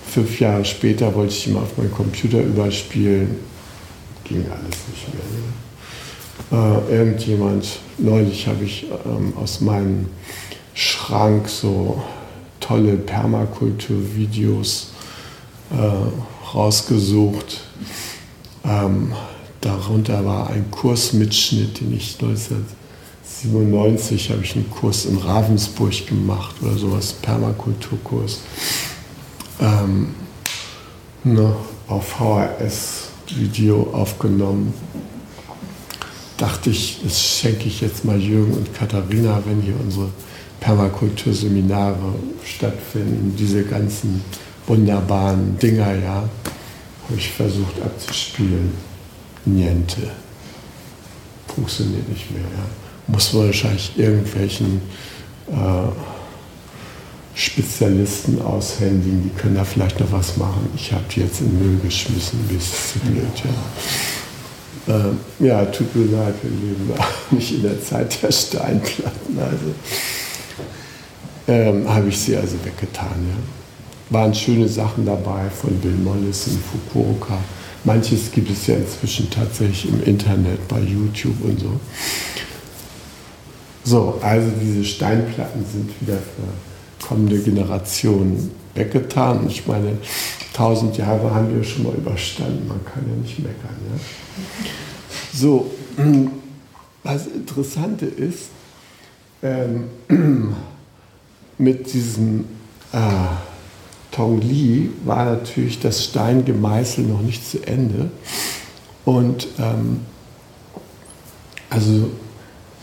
Fünf 0.06 0.42
Jahre 0.42 0.66
später 0.66 1.16
wollte 1.16 1.34
ich 1.34 1.48
ihn 1.48 1.56
auf 1.56 1.78
meinen 1.78 1.94
Computer 1.94 2.42
überspielen. 2.42 3.38
Ging 4.26 4.46
alles 4.52 4.76
nicht 4.92 5.08
mehr. 6.52 6.60
Ne? 6.60 6.86
Äh, 6.90 6.98
irgendjemand, 6.98 7.80
neulich 7.98 8.46
habe 8.48 8.66
ich 8.66 8.88
ähm, 9.06 9.32
aus 9.38 9.62
meinem 9.62 10.08
Schrank 10.74 11.48
so 11.48 12.02
tolle 12.60 12.98
Permakultur-Videos 12.98 14.92
äh, 15.72 16.54
rausgesucht. 16.54 17.62
Ähm, 18.66 19.14
darunter 19.62 20.26
war 20.26 20.50
ein 20.50 20.72
Kursmitschnitt, 20.72 21.82
den 21.82 21.96
ich 21.96 22.18
1997 22.22 24.32
habe 24.32 24.44
ich 24.44 24.56
einen 24.56 24.70
Kurs 24.70 25.06
in 25.06 25.18
Ravensburg 25.18 26.08
gemacht 26.08 26.56
oder 26.62 26.78
sowas, 26.78 27.14
Permakulturkurs 27.14 28.42
ähm, 29.60 30.16
ne, 31.24 31.56
auf 31.88 32.08
VHS-Video 32.10 33.90
aufgenommen. 33.94 34.74
Dachte 36.38 36.70
ich, 36.70 37.02
das 37.04 37.22
schenke 37.22 37.68
ich 37.68 37.82
jetzt 37.82 38.06
mal 38.06 38.20
Jürgen 38.20 38.54
und 38.54 38.74
Katharina, 38.74 39.42
wenn 39.46 39.62
hier 39.62 39.76
unsere 39.80 40.10
Permakulturseminare 40.60 42.14
stattfinden, 42.44 43.36
diese 43.38 43.64
ganzen 43.64 44.24
wunderbaren 44.68 45.58
Dinger, 45.58 45.96
ja, 45.96 46.16
habe 46.16 47.18
ich 47.18 47.32
versucht 47.32 47.82
abzuspielen. 47.84 48.87
Niente. 49.48 50.12
Funktioniert 51.48 52.08
nicht 52.10 52.30
mehr. 52.32 52.42
Ja. 52.42 53.14
Muss 53.14 53.34
wahrscheinlich 53.34 53.98
irgendwelchen 53.98 54.82
äh, 55.50 55.88
Spezialisten 57.34 58.42
aushändigen, 58.42 59.24
die 59.24 59.40
können 59.40 59.56
da 59.56 59.64
vielleicht 59.64 60.00
noch 60.00 60.12
was 60.12 60.38
machen. 60.38 60.70
Ich 60.76 60.92
habe 60.92 61.04
die 61.14 61.22
jetzt 61.22 61.40
in 61.40 61.58
Müll 61.58 61.80
geschmissen, 61.84 62.40
bis 62.50 62.94
zu 62.94 63.00
blöd, 63.00 63.26
ja. 63.44 64.96
Ähm, 64.96 65.20
ja, 65.40 65.66
tut 65.66 65.94
mir 65.96 66.18
leid, 66.18 66.34
wir 66.42 66.50
leben 66.50 66.92
nicht 67.32 67.54
in 67.54 67.62
der 67.62 67.82
Zeit 67.82 68.22
der 68.24 68.32
Steinplatten. 68.32 69.38
Also 69.38 69.74
ähm, 71.48 71.88
habe 71.88 72.10
ich 72.10 72.18
sie 72.18 72.36
also 72.36 72.56
weggetan. 72.64 73.08
Ja. 73.30 74.18
Waren 74.18 74.34
schöne 74.34 74.68
Sachen 74.68 75.06
dabei 75.06 75.50
von 75.50 75.78
Bill 75.80 75.92
Mollison, 75.92 76.58
Fukuoka. 76.72 77.38
Manches 77.88 78.32
gibt 78.32 78.52
es 78.52 78.68
ja 78.68 78.76
inzwischen 78.76 79.30
tatsächlich 79.30 79.88
im 79.88 80.04
Internet, 80.04 80.68
bei 80.68 80.80
YouTube 80.82 81.42
und 81.44 81.60
so. 81.60 81.80
So, 83.86 84.20
also 84.22 84.50
diese 84.62 84.84
Steinplatten 84.84 85.66
sind 85.66 85.90
wieder 86.02 86.18
für 86.18 87.08
kommende 87.08 87.40
Generationen 87.40 88.52
weggetan. 88.76 89.48
Ich 89.48 89.66
meine, 89.66 89.98
tausend 90.54 90.98
Jahre 90.98 91.34
haben 91.34 91.56
wir 91.56 91.64
schon 91.64 91.84
mal 91.84 91.94
überstanden, 91.94 92.68
man 92.68 92.84
kann 92.84 93.06
ja 93.08 93.16
nicht 93.22 93.40
meckern. 93.40 93.78
Ja? 93.90 94.00
So, 95.34 95.72
das 97.06 97.28
Interessante 97.28 98.06
ist, 98.06 98.50
ähm, 99.42 99.86
mit 101.58 101.94
diesem 101.94 102.44
äh, 102.92 102.98
Tongli 104.18 104.90
war 105.06 105.26
natürlich 105.26 105.80
das 105.80 106.04
Steingemeißel 106.06 107.04
noch 107.06 107.22
nicht 107.22 107.48
zu 107.48 107.62
Ende. 107.68 108.10
Und 109.06 109.48
ähm, 109.60 110.00
also 111.70 112.10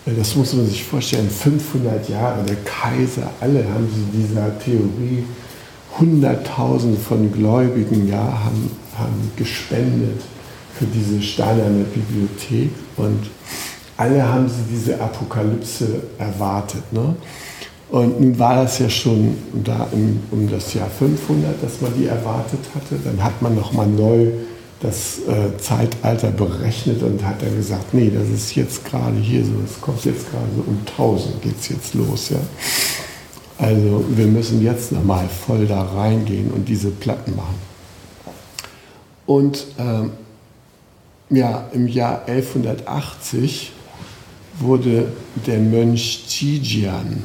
das 0.06 0.36
muss 0.36 0.52
man 0.52 0.66
sich 0.66 0.84
vorstellen, 0.84 1.28
500 1.28 2.08
Jahre, 2.08 2.44
der 2.44 2.56
Kaiser, 2.56 3.30
alle 3.40 3.64
haben 3.64 3.88
sie 3.92 4.18
dieser 4.18 4.56
Theorie, 4.58 5.24
Hunderttausende 5.98 6.98
von 6.98 7.32
Gläubigen 7.32 8.08
ja, 8.08 8.18
haben, 8.44 8.70
haben 8.96 9.32
gespendet 9.36 10.20
für 10.74 10.84
diese 10.86 11.22
steinerne 11.22 11.84
Bibliothek 11.84 12.70
und 12.96 13.30
alle 13.96 14.28
haben 14.28 14.48
sie 14.48 14.62
diese 14.70 15.00
Apokalypse 15.00 16.02
erwartet. 16.18 16.92
Ne? 16.92 17.14
Und 17.94 18.20
nun 18.20 18.36
war 18.40 18.56
das 18.56 18.80
ja 18.80 18.90
schon 18.90 19.36
da 19.52 19.86
um, 19.92 20.18
um 20.32 20.50
das 20.50 20.74
Jahr 20.74 20.90
500, 20.90 21.62
dass 21.62 21.80
man 21.80 21.94
die 21.96 22.06
erwartet 22.06 22.58
hatte. 22.74 22.96
Dann 23.04 23.22
hat 23.22 23.40
man 23.40 23.54
nochmal 23.54 23.86
neu 23.86 24.32
das 24.80 25.20
äh, 25.28 25.56
Zeitalter 25.58 26.32
berechnet 26.32 27.04
und 27.04 27.24
hat 27.24 27.40
dann 27.40 27.56
gesagt, 27.56 27.94
nee, 27.94 28.10
das 28.10 28.28
ist 28.30 28.56
jetzt 28.56 28.84
gerade 28.84 29.16
hier 29.16 29.44
so, 29.44 29.52
es 29.64 29.80
kommt 29.80 30.04
jetzt 30.04 30.28
gerade 30.28 30.48
so 30.56 30.62
um 30.66 30.80
1000 30.84 31.40
geht 31.40 31.54
es 31.56 31.68
jetzt 31.68 31.94
los. 31.94 32.30
Ja? 32.30 32.38
Also 33.58 34.04
wir 34.08 34.26
müssen 34.26 34.60
jetzt 34.60 34.90
nochmal 34.90 35.28
voll 35.28 35.64
da 35.64 35.82
reingehen 35.82 36.50
und 36.50 36.68
diese 36.68 36.90
Platten 36.90 37.36
machen. 37.36 37.60
Und 39.24 39.68
ähm, 39.78 40.10
ja, 41.30 41.68
im 41.72 41.86
Jahr 41.86 42.24
1180 42.26 43.70
wurde 44.58 45.12
der 45.46 45.60
Mönch 45.60 46.24
Qijian 46.28 47.22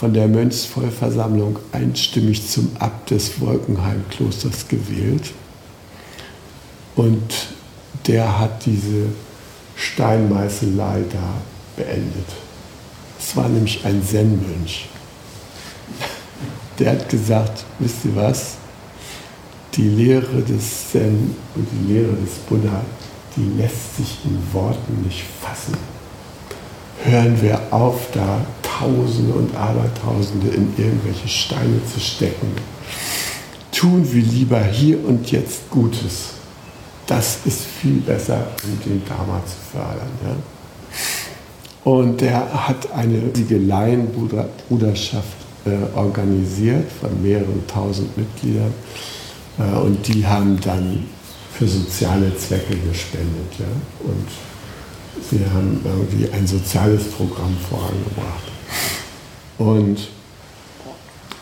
von 0.00 0.14
der 0.14 0.28
Mönchsvollversammlung 0.28 1.58
einstimmig 1.72 2.48
zum 2.48 2.70
Abt 2.78 3.10
des 3.10 3.38
Wolkenheim-Klosters 3.38 4.66
gewählt. 4.66 5.34
Und 6.96 7.48
der 8.06 8.38
hat 8.38 8.64
diese 8.64 9.08
Steinmeißelei 9.76 11.02
da 11.12 11.34
beendet. 11.76 12.24
Es 13.18 13.36
war 13.36 13.46
nämlich 13.50 13.84
ein 13.84 14.02
Zen-Mönch. 14.02 14.88
Der 16.78 16.92
hat 16.92 17.10
gesagt, 17.10 17.66
wisst 17.78 18.06
ihr 18.06 18.16
was? 18.16 18.54
Die 19.74 19.86
Lehre 19.86 20.40
des 20.40 20.92
Zen 20.92 21.36
und 21.54 21.68
die 21.72 21.92
Lehre 21.92 22.14
des 22.14 22.36
Buddha, 22.48 22.80
die 23.36 23.60
lässt 23.60 23.98
sich 23.98 24.20
in 24.24 24.40
Worten 24.54 25.02
nicht 25.02 25.24
fassen. 25.42 25.76
Hören 27.04 27.42
wir 27.42 27.60
auf, 27.70 28.10
da 28.14 28.40
Tausende 28.80 29.34
und 29.34 29.54
Abertausende 29.54 30.48
in 30.48 30.72
irgendwelche 30.76 31.28
Steine 31.28 31.80
zu 31.92 32.00
stecken. 32.00 32.48
Tun 33.72 34.10
wir 34.10 34.22
lieber 34.22 34.62
hier 34.64 35.04
und 35.06 35.30
jetzt 35.30 35.70
Gutes 35.70 36.40
das 37.10 37.38
ist 37.44 37.62
viel 37.64 38.00
besser, 38.00 38.46
um 38.62 38.78
den 38.88 39.02
Dharma 39.04 39.42
zu 39.44 39.56
fördern. 39.72 40.08
Ja. 40.24 40.36
Und 41.82 42.20
der 42.20 42.68
hat 42.68 42.92
eine 42.92 43.20
Siegeleinbruderschaft 43.34 45.26
äh, 45.64 45.70
organisiert 45.96 46.86
von 47.00 47.20
mehreren 47.20 47.66
tausend 47.66 48.16
Mitgliedern. 48.16 48.72
Äh, 49.58 49.74
und 49.78 50.06
die 50.06 50.24
haben 50.24 50.60
dann 50.60 51.06
für 51.52 51.66
soziale 51.66 52.36
Zwecke 52.36 52.76
gespendet. 52.76 53.58
Ja. 53.58 53.66
Und 54.04 54.28
sie 55.28 55.40
haben 55.52 55.80
irgendwie 55.84 56.30
ein 56.32 56.46
soziales 56.46 57.10
Programm 57.10 57.56
vorangebracht. 57.68 58.52
Und 59.58 60.08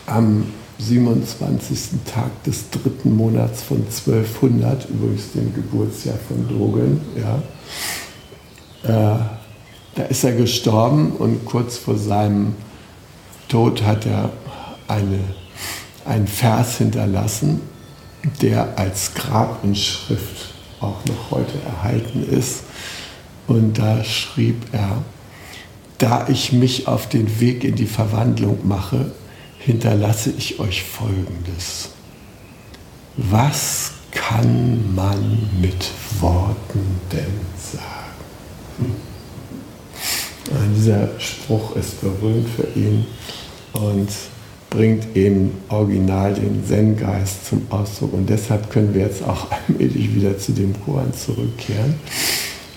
am 0.05 0.45
27. 0.79 1.79
Tag 2.05 2.43
des 2.43 2.69
dritten 2.69 3.15
Monats 3.15 3.61
von 3.61 3.77
1200, 3.77 4.89
übrigens 4.89 5.33
dem 5.33 5.53
Geburtsjahr 5.53 6.17
von 6.27 6.47
Dogen. 6.47 7.01
Ja. 7.17 7.41
Äh, 8.83 9.19
da 9.95 10.03
ist 10.03 10.23
er 10.23 10.33
gestorben 10.33 11.11
und 11.11 11.45
kurz 11.45 11.77
vor 11.77 11.97
seinem 11.97 12.55
Tod 13.49 13.83
hat 13.83 14.05
er 14.05 14.31
eine, 14.87 15.19
einen 16.05 16.27
Vers 16.27 16.77
hinterlassen, 16.77 17.61
der 18.41 18.77
als 18.77 19.13
Grabinschrift 19.13 20.53
auch 20.79 21.03
noch 21.05 21.31
heute 21.31 21.53
erhalten 21.65 22.23
ist. 22.23 22.63
Und 23.47 23.77
da 23.77 24.03
schrieb 24.03 24.63
er, 24.71 25.03
da 25.99 26.27
ich 26.29 26.51
mich 26.51 26.87
auf 26.87 27.07
den 27.07 27.39
Weg 27.39 27.63
in 27.63 27.75
die 27.75 27.85
Verwandlung 27.85 28.67
mache, 28.67 29.11
hinterlasse 29.59 30.33
ich 30.35 30.59
euch 30.59 30.83
Folgendes. 30.83 31.89
Was 33.17 33.91
kann 34.11 34.95
man 34.95 35.49
mit 35.61 35.91
Worten 36.19 36.99
denn 37.11 37.35
sagen? 37.57 37.85
Hm. 38.77 39.09
Dieser 40.75 41.09
Spruch 41.19 41.75
ist 41.75 42.01
berühmt 42.01 42.47
für 42.49 42.79
ihn 42.79 43.05
und 43.73 44.09
bringt 44.69 45.15
eben 45.15 45.51
original 45.67 46.33
den 46.33 46.65
Zen-Geist 46.65 47.47
zum 47.47 47.67
Ausdruck. 47.69 48.13
Und 48.13 48.29
deshalb 48.29 48.69
können 48.69 48.93
wir 48.93 49.01
jetzt 49.01 49.23
auch 49.23 49.47
allmählich 49.67 50.15
wieder 50.15 50.37
zu 50.37 50.53
dem 50.53 50.73
Koran 50.81 51.13
zurückkehren. 51.13 51.95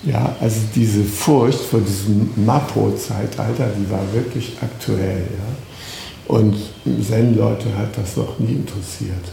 Ja, 0.04 0.34
also 0.40 0.56
diese 0.74 1.04
Furcht 1.04 1.60
vor 1.60 1.80
diesem 1.80 2.30
Mapo-Zeitalter, 2.44 3.68
die 3.78 3.88
war 3.90 4.00
wirklich 4.12 4.56
aktuell. 4.60 5.20
Ja. 5.20 6.34
Und 6.34 6.56
Zen-Leute 6.84 7.76
hat 7.76 7.96
das 7.96 8.16
noch 8.16 8.38
nie 8.38 8.54
interessiert. 8.54 9.32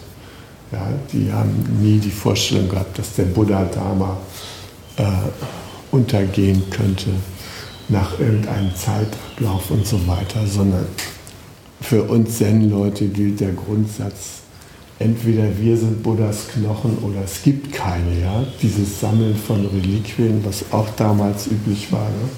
Ja, 0.72 0.88
die 1.12 1.32
haben 1.32 1.80
nie 1.82 1.98
die 1.98 2.12
Vorstellung 2.12 2.70
gehabt, 2.70 3.00
dass 3.00 3.16
der 3.16 3.24
Buddha-Dharma 3.24 4.18
äh, 4.98 5.04
untergehen 5.92 6.62
könnte 6.70 7.10
nach 7.88 8.20
irgendeinem 8.20 8.76
Zeitablauf 8.76 9.72
und 9.72 9.88
so 9.88 10.06
weiter, 10.08 10.46
sondern 10.46 10.86
für 11.82 12.04
uns 12.04 12.38
Zen-Leute 12.38 13.08
gilt 13.08 13.40
der 13.40 13.54
Grundsatz, 13.54 14.39
entweder 15.00 15.58
wir 15.58 15.78
sind 15.78 16.04
Buddhas 16.04 16.50
Knochen 16.50 16.98
oder 17.00 17.24
es 17.24 17.42
gibt 17.42 17.72
keine. 17.72 18.20
Ja? 18.22 18.46
Dieses 18.62 19.00
Sammeln 19.00 19.36
von 19.36 19.66
Reliquien, 19.66 20.42
was 20.44 20.66
auch 20.72 20.90
damals 20.98 21.48
üblich 21.48 21.92
war, 21.92 22.10
ne? 22.10 22.30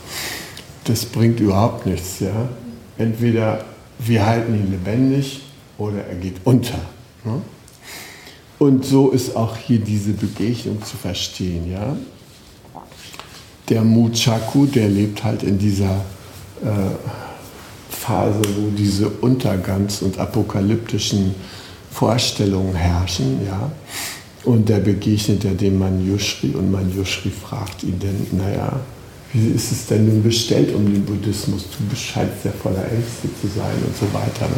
das 0.85 1.05
bringt 1.05 1.39
überhaupt 1.39 1.85
nichts. 1.85 2.19
Ja? 2.19 2.49
Entweder 2.97 3.65
wir 3.99 4.25
halten 4.25 4.53
ihn 4.53 4.71
lebendig 4.71 5.41
oder 5.77 6.05
er 6.05 6.15
geht 6.15 6.35
unter. 6.43 6.79
Ne? 7.25 7.41
Und 8.59 8.85
so 8.85 9.09
ist 9.09 9.35
auch 9.35 9.57
hier 9.57 9.79
diese 9.79 10.11
Begegnung 10.11 10.83
zu 10.83 10.95
verstehen. 10.95 11.71
Ja? 11.71 11.97
Der 13.69 13.81
Muchaku, 13.81 14.67
der 14.67 14.87
lebt 14.87 15.23
halt 15.23 15.41
in 15.41 15.57
dieser 15.57 16.01
äh, 16.63 16.91
Phase, 17.89 18.41
wo 18.57 18.69
diese 18.75 19.07
Untergangs- 19.07 20.03
und 20.03 20.19
apokalyptischen 20.19 21.33
Vorstellungen 21.91 22.75
herrschen, 22.75 23.45
ja. 23.45 23.71
Und 24.43 24.69
der 24.69 24.79
begegnet 24.79 25.43
ja 25.43 25.51
dem 25.51 25.77
Manjushri 25.77 26.51
und 26.55 26.71
Manjushri 26.71 27.29
fragt 27.29 27.83
ihn 27.83 27.99
denn, 27.99 28.25
naja, 28.31 28.79
wie 29.33 29.49
ist 29.49 29.71
es 29.71 29.85
denn 29.85 30.07
nun 30.07 30.23
bestellt 30.23 30.73
um 30.73 30.85
den 30.91 31.05
Buddhismus? 31.05 31.65
Du 31.89 31.95
scheinst 31.95 32.43
ja 32.43 32.51
voller 32.51 32.83
Ängste 32.91 33.29
zu 33.39 33.47
sein 33.47 33.75
und 33.85 33.95
so 33.95 34.11
weiter. 34.13 34.47
Ne? 34.47 34.55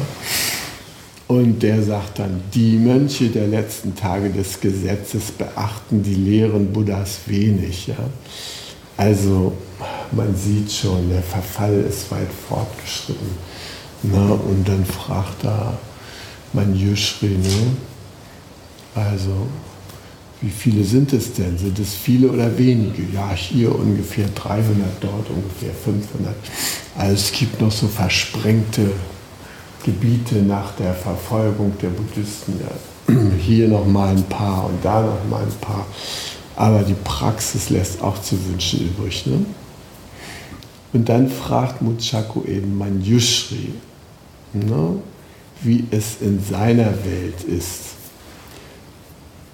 Und 1.27 1.61
der 1.61 1.84
sagt 1.84 2.19
dann, 2.19 2.41
die 2.53 2.77
Mönche 2.77 3.27
der 3.27 3.47
letzten 3.47 3.95
Tage 3.95 4.29
des 4.29 4.59
Gesetzes 4.59 5.31
beachten 5.31 6.01
die 6.01 6.15
Lehren 6.15 6.71
Buddhas 6.71 7.19
wenig. 7.27 7.88
Ja? 7.88 7.97
Also 8.97 9.53
man 10.11 10.36
sieht 10.36 10.71
schon, 10.71 11.09
der 11.09 11.23
Verfall 11.23 11.86
ist 11.89 12.09
weit 12.11 12.29
fortgeschritten. 12.47 13.31
Na, 14.03 14.31
und 14.31 14.67
dann 14.67 14.86
fragt 14.86 15.43
da 15.43 15.77
Manjushri, 16.54 17.30
ne? 17.30 17.78
also 18.95 19.47
wie 20.41 20.49
viele 20.49 20.84
sind 20.84 21.14
es 21.14 21.34
denn? 21.34 21.58
Sind 21.58 21.80
es 21.80 21.93
viele 21.93 22.30
oder 22.30 22.58
wenige? 22.58 23.04
Ja, 23.14 23.32
hier 23.34 23.74
ungefähr 23.74 24.28
300, 24.28 25.01
dort 25.01 25.30
ungefähr 25.30 25.74
500. 25.74 26.36
Also 26.97 27.14
es 27.14 27.32
gibt 27.32 27.62
noch 27.62 27.72
so 27.72 27.88
versprengte 27.88 28.91
Gebiete 29.86 30.36
nach 30.36 30.76
der 30.76 30.93
Verfolgung 30.93 31.74
der 31.82 31.89
Buddhisten. 31.89 32.60
Hier 33.39 33.70
noch 33.70 33.86
mal 33.86 34.10
ein 34.10 34.24
paar 34.24 34.66
und 34.66 34.84
da 34.84 35.01
noch 35.01 35.30
mal 35.30 35.43
ein 35.43 35.60
paar. 35.62 35.86
Aber 36.58 36.84
die 36.84 36.95
Praxis 37.06 37.70
lässt 37.70 38.01
auch 38.01 38.22
zu 38.22 38.38
wünschen 38.47 38.82
übrig. 38.82 39.26
Ne? 39.26 39.45
Und 40.91 41.08
dann 41.08 41.30
fragt 41.30 41.82
Muchaku 41.82 42.43
eben 42.43 42.78
Manjushri, 42.78 43.74
ne, 44.54 44.97
wie 45.62 45.86
es 45.91 46.22
in 46.22 46.43
seiner 46.43 46.93
Welt 47.06 47.43
ist. 47.47 47.93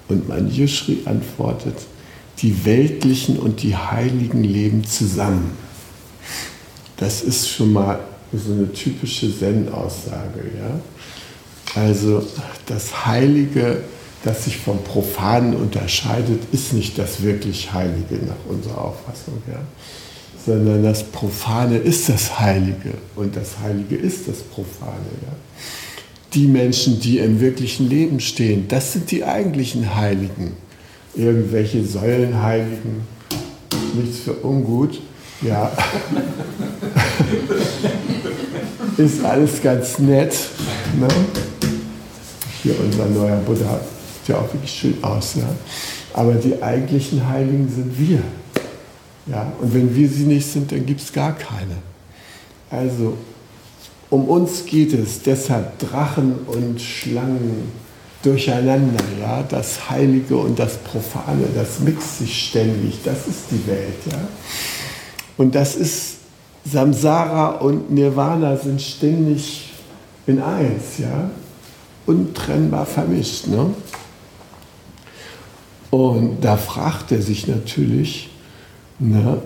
Und 0.08 0.28
Manjushri 0.28 1.00
antwortet, 1.06 1.76
die 2.40 2.66
Weltlichen 2.66 3.38
und 3.38 3.62
die 3.62 3.76
Heiligen 3.76 4.44
leben 4.44 4.84
zusammen. 4.84 5.52
Das 6.98 7.22
ist 7.22 7.50
schon 7.50 7.74
mal 7.74 8.00
so 8.34 8.54
eine 8.54 8.72
typische 8.72 9.38
Zen-Aussage. 9.38 10.52
Ja? 10.58 11.82
Also 11.82 12.26
das 12.66 13.06
Heilige, 13.06 13.84
das 14.24 14.46
sich 14.46 14.58
vom 14.58 14.84
Profanen 14.84 15.56
unterscheidet, 15.56 16.42
ist 16.52 16.74
nicht 16.74 16.98
das 16.98 17.22
wirklich 17.22 17.72
Heilige 17.72 18.16
nach 18.26 18.52
unserer 18.52 18.80
Auffassung. 18.80 19.42
Ja? 19.48 19.60
sondern 20.46 20.84
das 20.84 21.04
Profane 21.04 21.78
ist 21.78 22.10
das 22.10 22.40
Heilige 22.40 22.94
und 23.16 23.36
das 23.36 23.60
Heilige 23.60 23.96
ist 23.96 24.28
das 24.28 24.38
Profane. 24.38 25.06
Ja. 25.22 25.34
Die 26.34 26.48
Menschen, 26.48 27.00
die 27.00 27.20
im 27.20 27.40
wirklichen 27.40 27.88
Leben 27.90 28.20
stehen, 28.20 28.68
das 28.68 28.94
sind 28.94 29.12
die 29.12 29.24
eigentlichen 29.24 29.96
Heiligen. 29.96 30.54
Irgendwelche 31.16 31.84
Säulenheiligen, 31.84 33.02
nichts 33.96 34.20
für 34.20 34.34
ungut, 34.34 35.02
ja. 35.42 35.72
ist 38.98 39.24
alles 39.24 39.62
ganz 39.62 40.00
nett. 40.00 40.36
Ne? 41.00 41.08
Hier 42.62 42.76
unser 42.80 43.06
neuer 43.06 43.38
Buddha 43.38 43.80
sieht 43.80 44.28
ja 44.28 44.38
auch 44.38 44.54
wirklich 44.54 44.72
schön 44.72 45.02
aus. 45.02 45.36
Ja? 45.36 45.50
Aber 46.14 46.34
die 46.34 46.62
eigentlichen 46.62 47.26
Heiligen 47.28 47.70
sind 47.70 47.98
wir. 47.98 48.22
Ja, 49.26 49.52
und 49.62 49.74
wenn 49.74 49.96
wir 49.96 50.10
sie 50.10 50.24
nicht 50.24 50.52
sind, 50.52 50.72
dann 50.72 50.86
gibt 50.86 51.02
es 51.02 51.14
gar 51.14 51.34
keine. 51.34 51.78
Also, 52.70 53.16
um 54.10 54.26
uns 54.26 54.66
geht 54.66 54.94
es 54.94 55.22
deshalb 55.22 55.78
Drachen 55.80 56.34
und 56.48 56.82
Schlangen 56.82 57.72
durcheinander. 58.24 59.04
Ja? 59.22 59.44
Das 59.44 59.90
Heilige 59.90 60.38
und 60.38 60.58
das 60.58 60.78
Profane, 60.78 61.46
das 61.54 61.80
mixt 61.80 62.20
sich 62.20 62.48
ständig. 62.50 63.00
Das 63.04 63.28
ist 63.28 63.52
die 63.52 63.68
Welt. 63.68 64.00
Ja? 64.12 64.20
Und 65.38 65.56
das 65.56 65.76
ist 65.76 66.18
Samsara 66.66 67.50
und 67.60 67.92
Nirvana 67.92 68.58
sind 68.58 68.82
ständig 68.82 69.72
in 70.28 70.42
eins, 70.42 70.98
ja? 70.98 71.30
untrennbar 72.06 72.86
vermischt. 72.86 73.48
Ne? 73.48 73.74
Und 75.92 76.42
da 76.42 76.58
fragt 76.58 77.12
er 77.12 77.22
sich 77.22 77.48
natürlich, 77.48 78.30
na, 79.00 79.38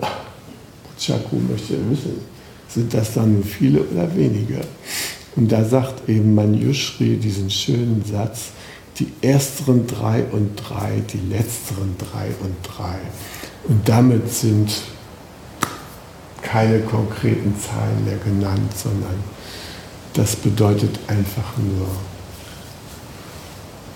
Chaku 0.98 1.36
möchte 1.36 1.74
wissen, 1.90 2.20
sind 2.74 2.92
das 2.92 3.14
dann 3.14 3.34
nur 3.34 3.44
viele 3.44 3.82
oder 3.82 4.14
wenige? 4.16 4.60
Und 5.36 5.50
da 5.50 5.64
sagt 5.64 6.08
eben 6.08 6.34
Manjushri 6.34 7.16
diesen 7.16 7.50
schönen 7.50 8.04
Satz, 8.04 8.50
die 8.98 9.12
ersteren 9.22 9.86
drei 9.86 10.24
und 10.24 10.56
drei, 10.56 11.02
die 11.12 11.20
letzteren 11.32 11.96
drei 11.98 12.28
und 12.40 12.56
drei. 12.62 12.98
Und 13.64 13.88
damit 13.88 14.32
sind 14.32 14.70
keine 16.42 16.80
konkreten 16.80 17.54
Zahlen 17.58 18.04
mehr 18.04 18.18
genannt, 18.18 18.72
sondern 18.76 19.16
das 20.12 20.36
bedeutet 20.36 20.98
einfach 21.08 21.56
nur 21.58 21.88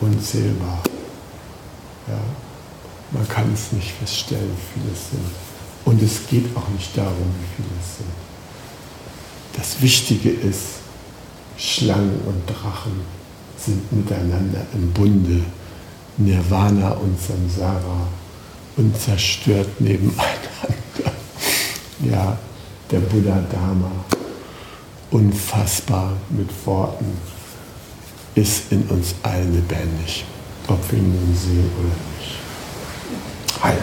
unzählbar. 0.00 0.82
Ja, 2.08 2.18
man 3.12 3.28
kann 3.28 3.52
es 3.54 3.72
nicht 3.72 3.92
feststellen, 3.92 4.50
wie 4.50 4.80
viele 4.80 4.92
es 4.92 5.10
sind. 5.10 5.20
Und 5.84 6.02
es 6.02 6.26
geht 6.28 6.56
auch 6.56 6.68
nicht 6.70 6.96
darum, 6.96 7.14
wie 7.14 7.62
viele 7.62 7.68
es 7.80 7.98
sind. 7.98 8.27
Das 9.58 9.82
Wichtige 9.82 10.30
ist, 10.30 10.78
Schlangen 11.56 12.20
und 12.26 12.46
Drachen 12.46 13.00
sind 13.58 13.92
miteinander 13.92 14.64
im 14.72 14.92
Bunde. 14.92 15.42
Nirvana 16.16 16.92
und 16.92 17.18
Samsara 17.20 18.06
unzerstört 18.76 19.80
nebeneinander. 19.80 20.28
Ja, 22.00 22.38
der 22.92 23.00
Buddha 23.00 23.44
Dharma, 23.50 23.90
unfassbar 25.10 26.12
mit 26.30 26.48
Worten, 26.64 27.18
ist 28.36 28.70
in 28.70 28.82
uns 28.84 29.16
allen 29.24 29.52
lebendig, 29.52 30.24
ob 30.68 30.78
wir 30.92 31.00
ihn 31.00 31.12
nun 31.12 31.36
sehen 31.36 31.68
oder 31.76 31.96
nicht. 32.20 33.64
Heil. 33.64 33.82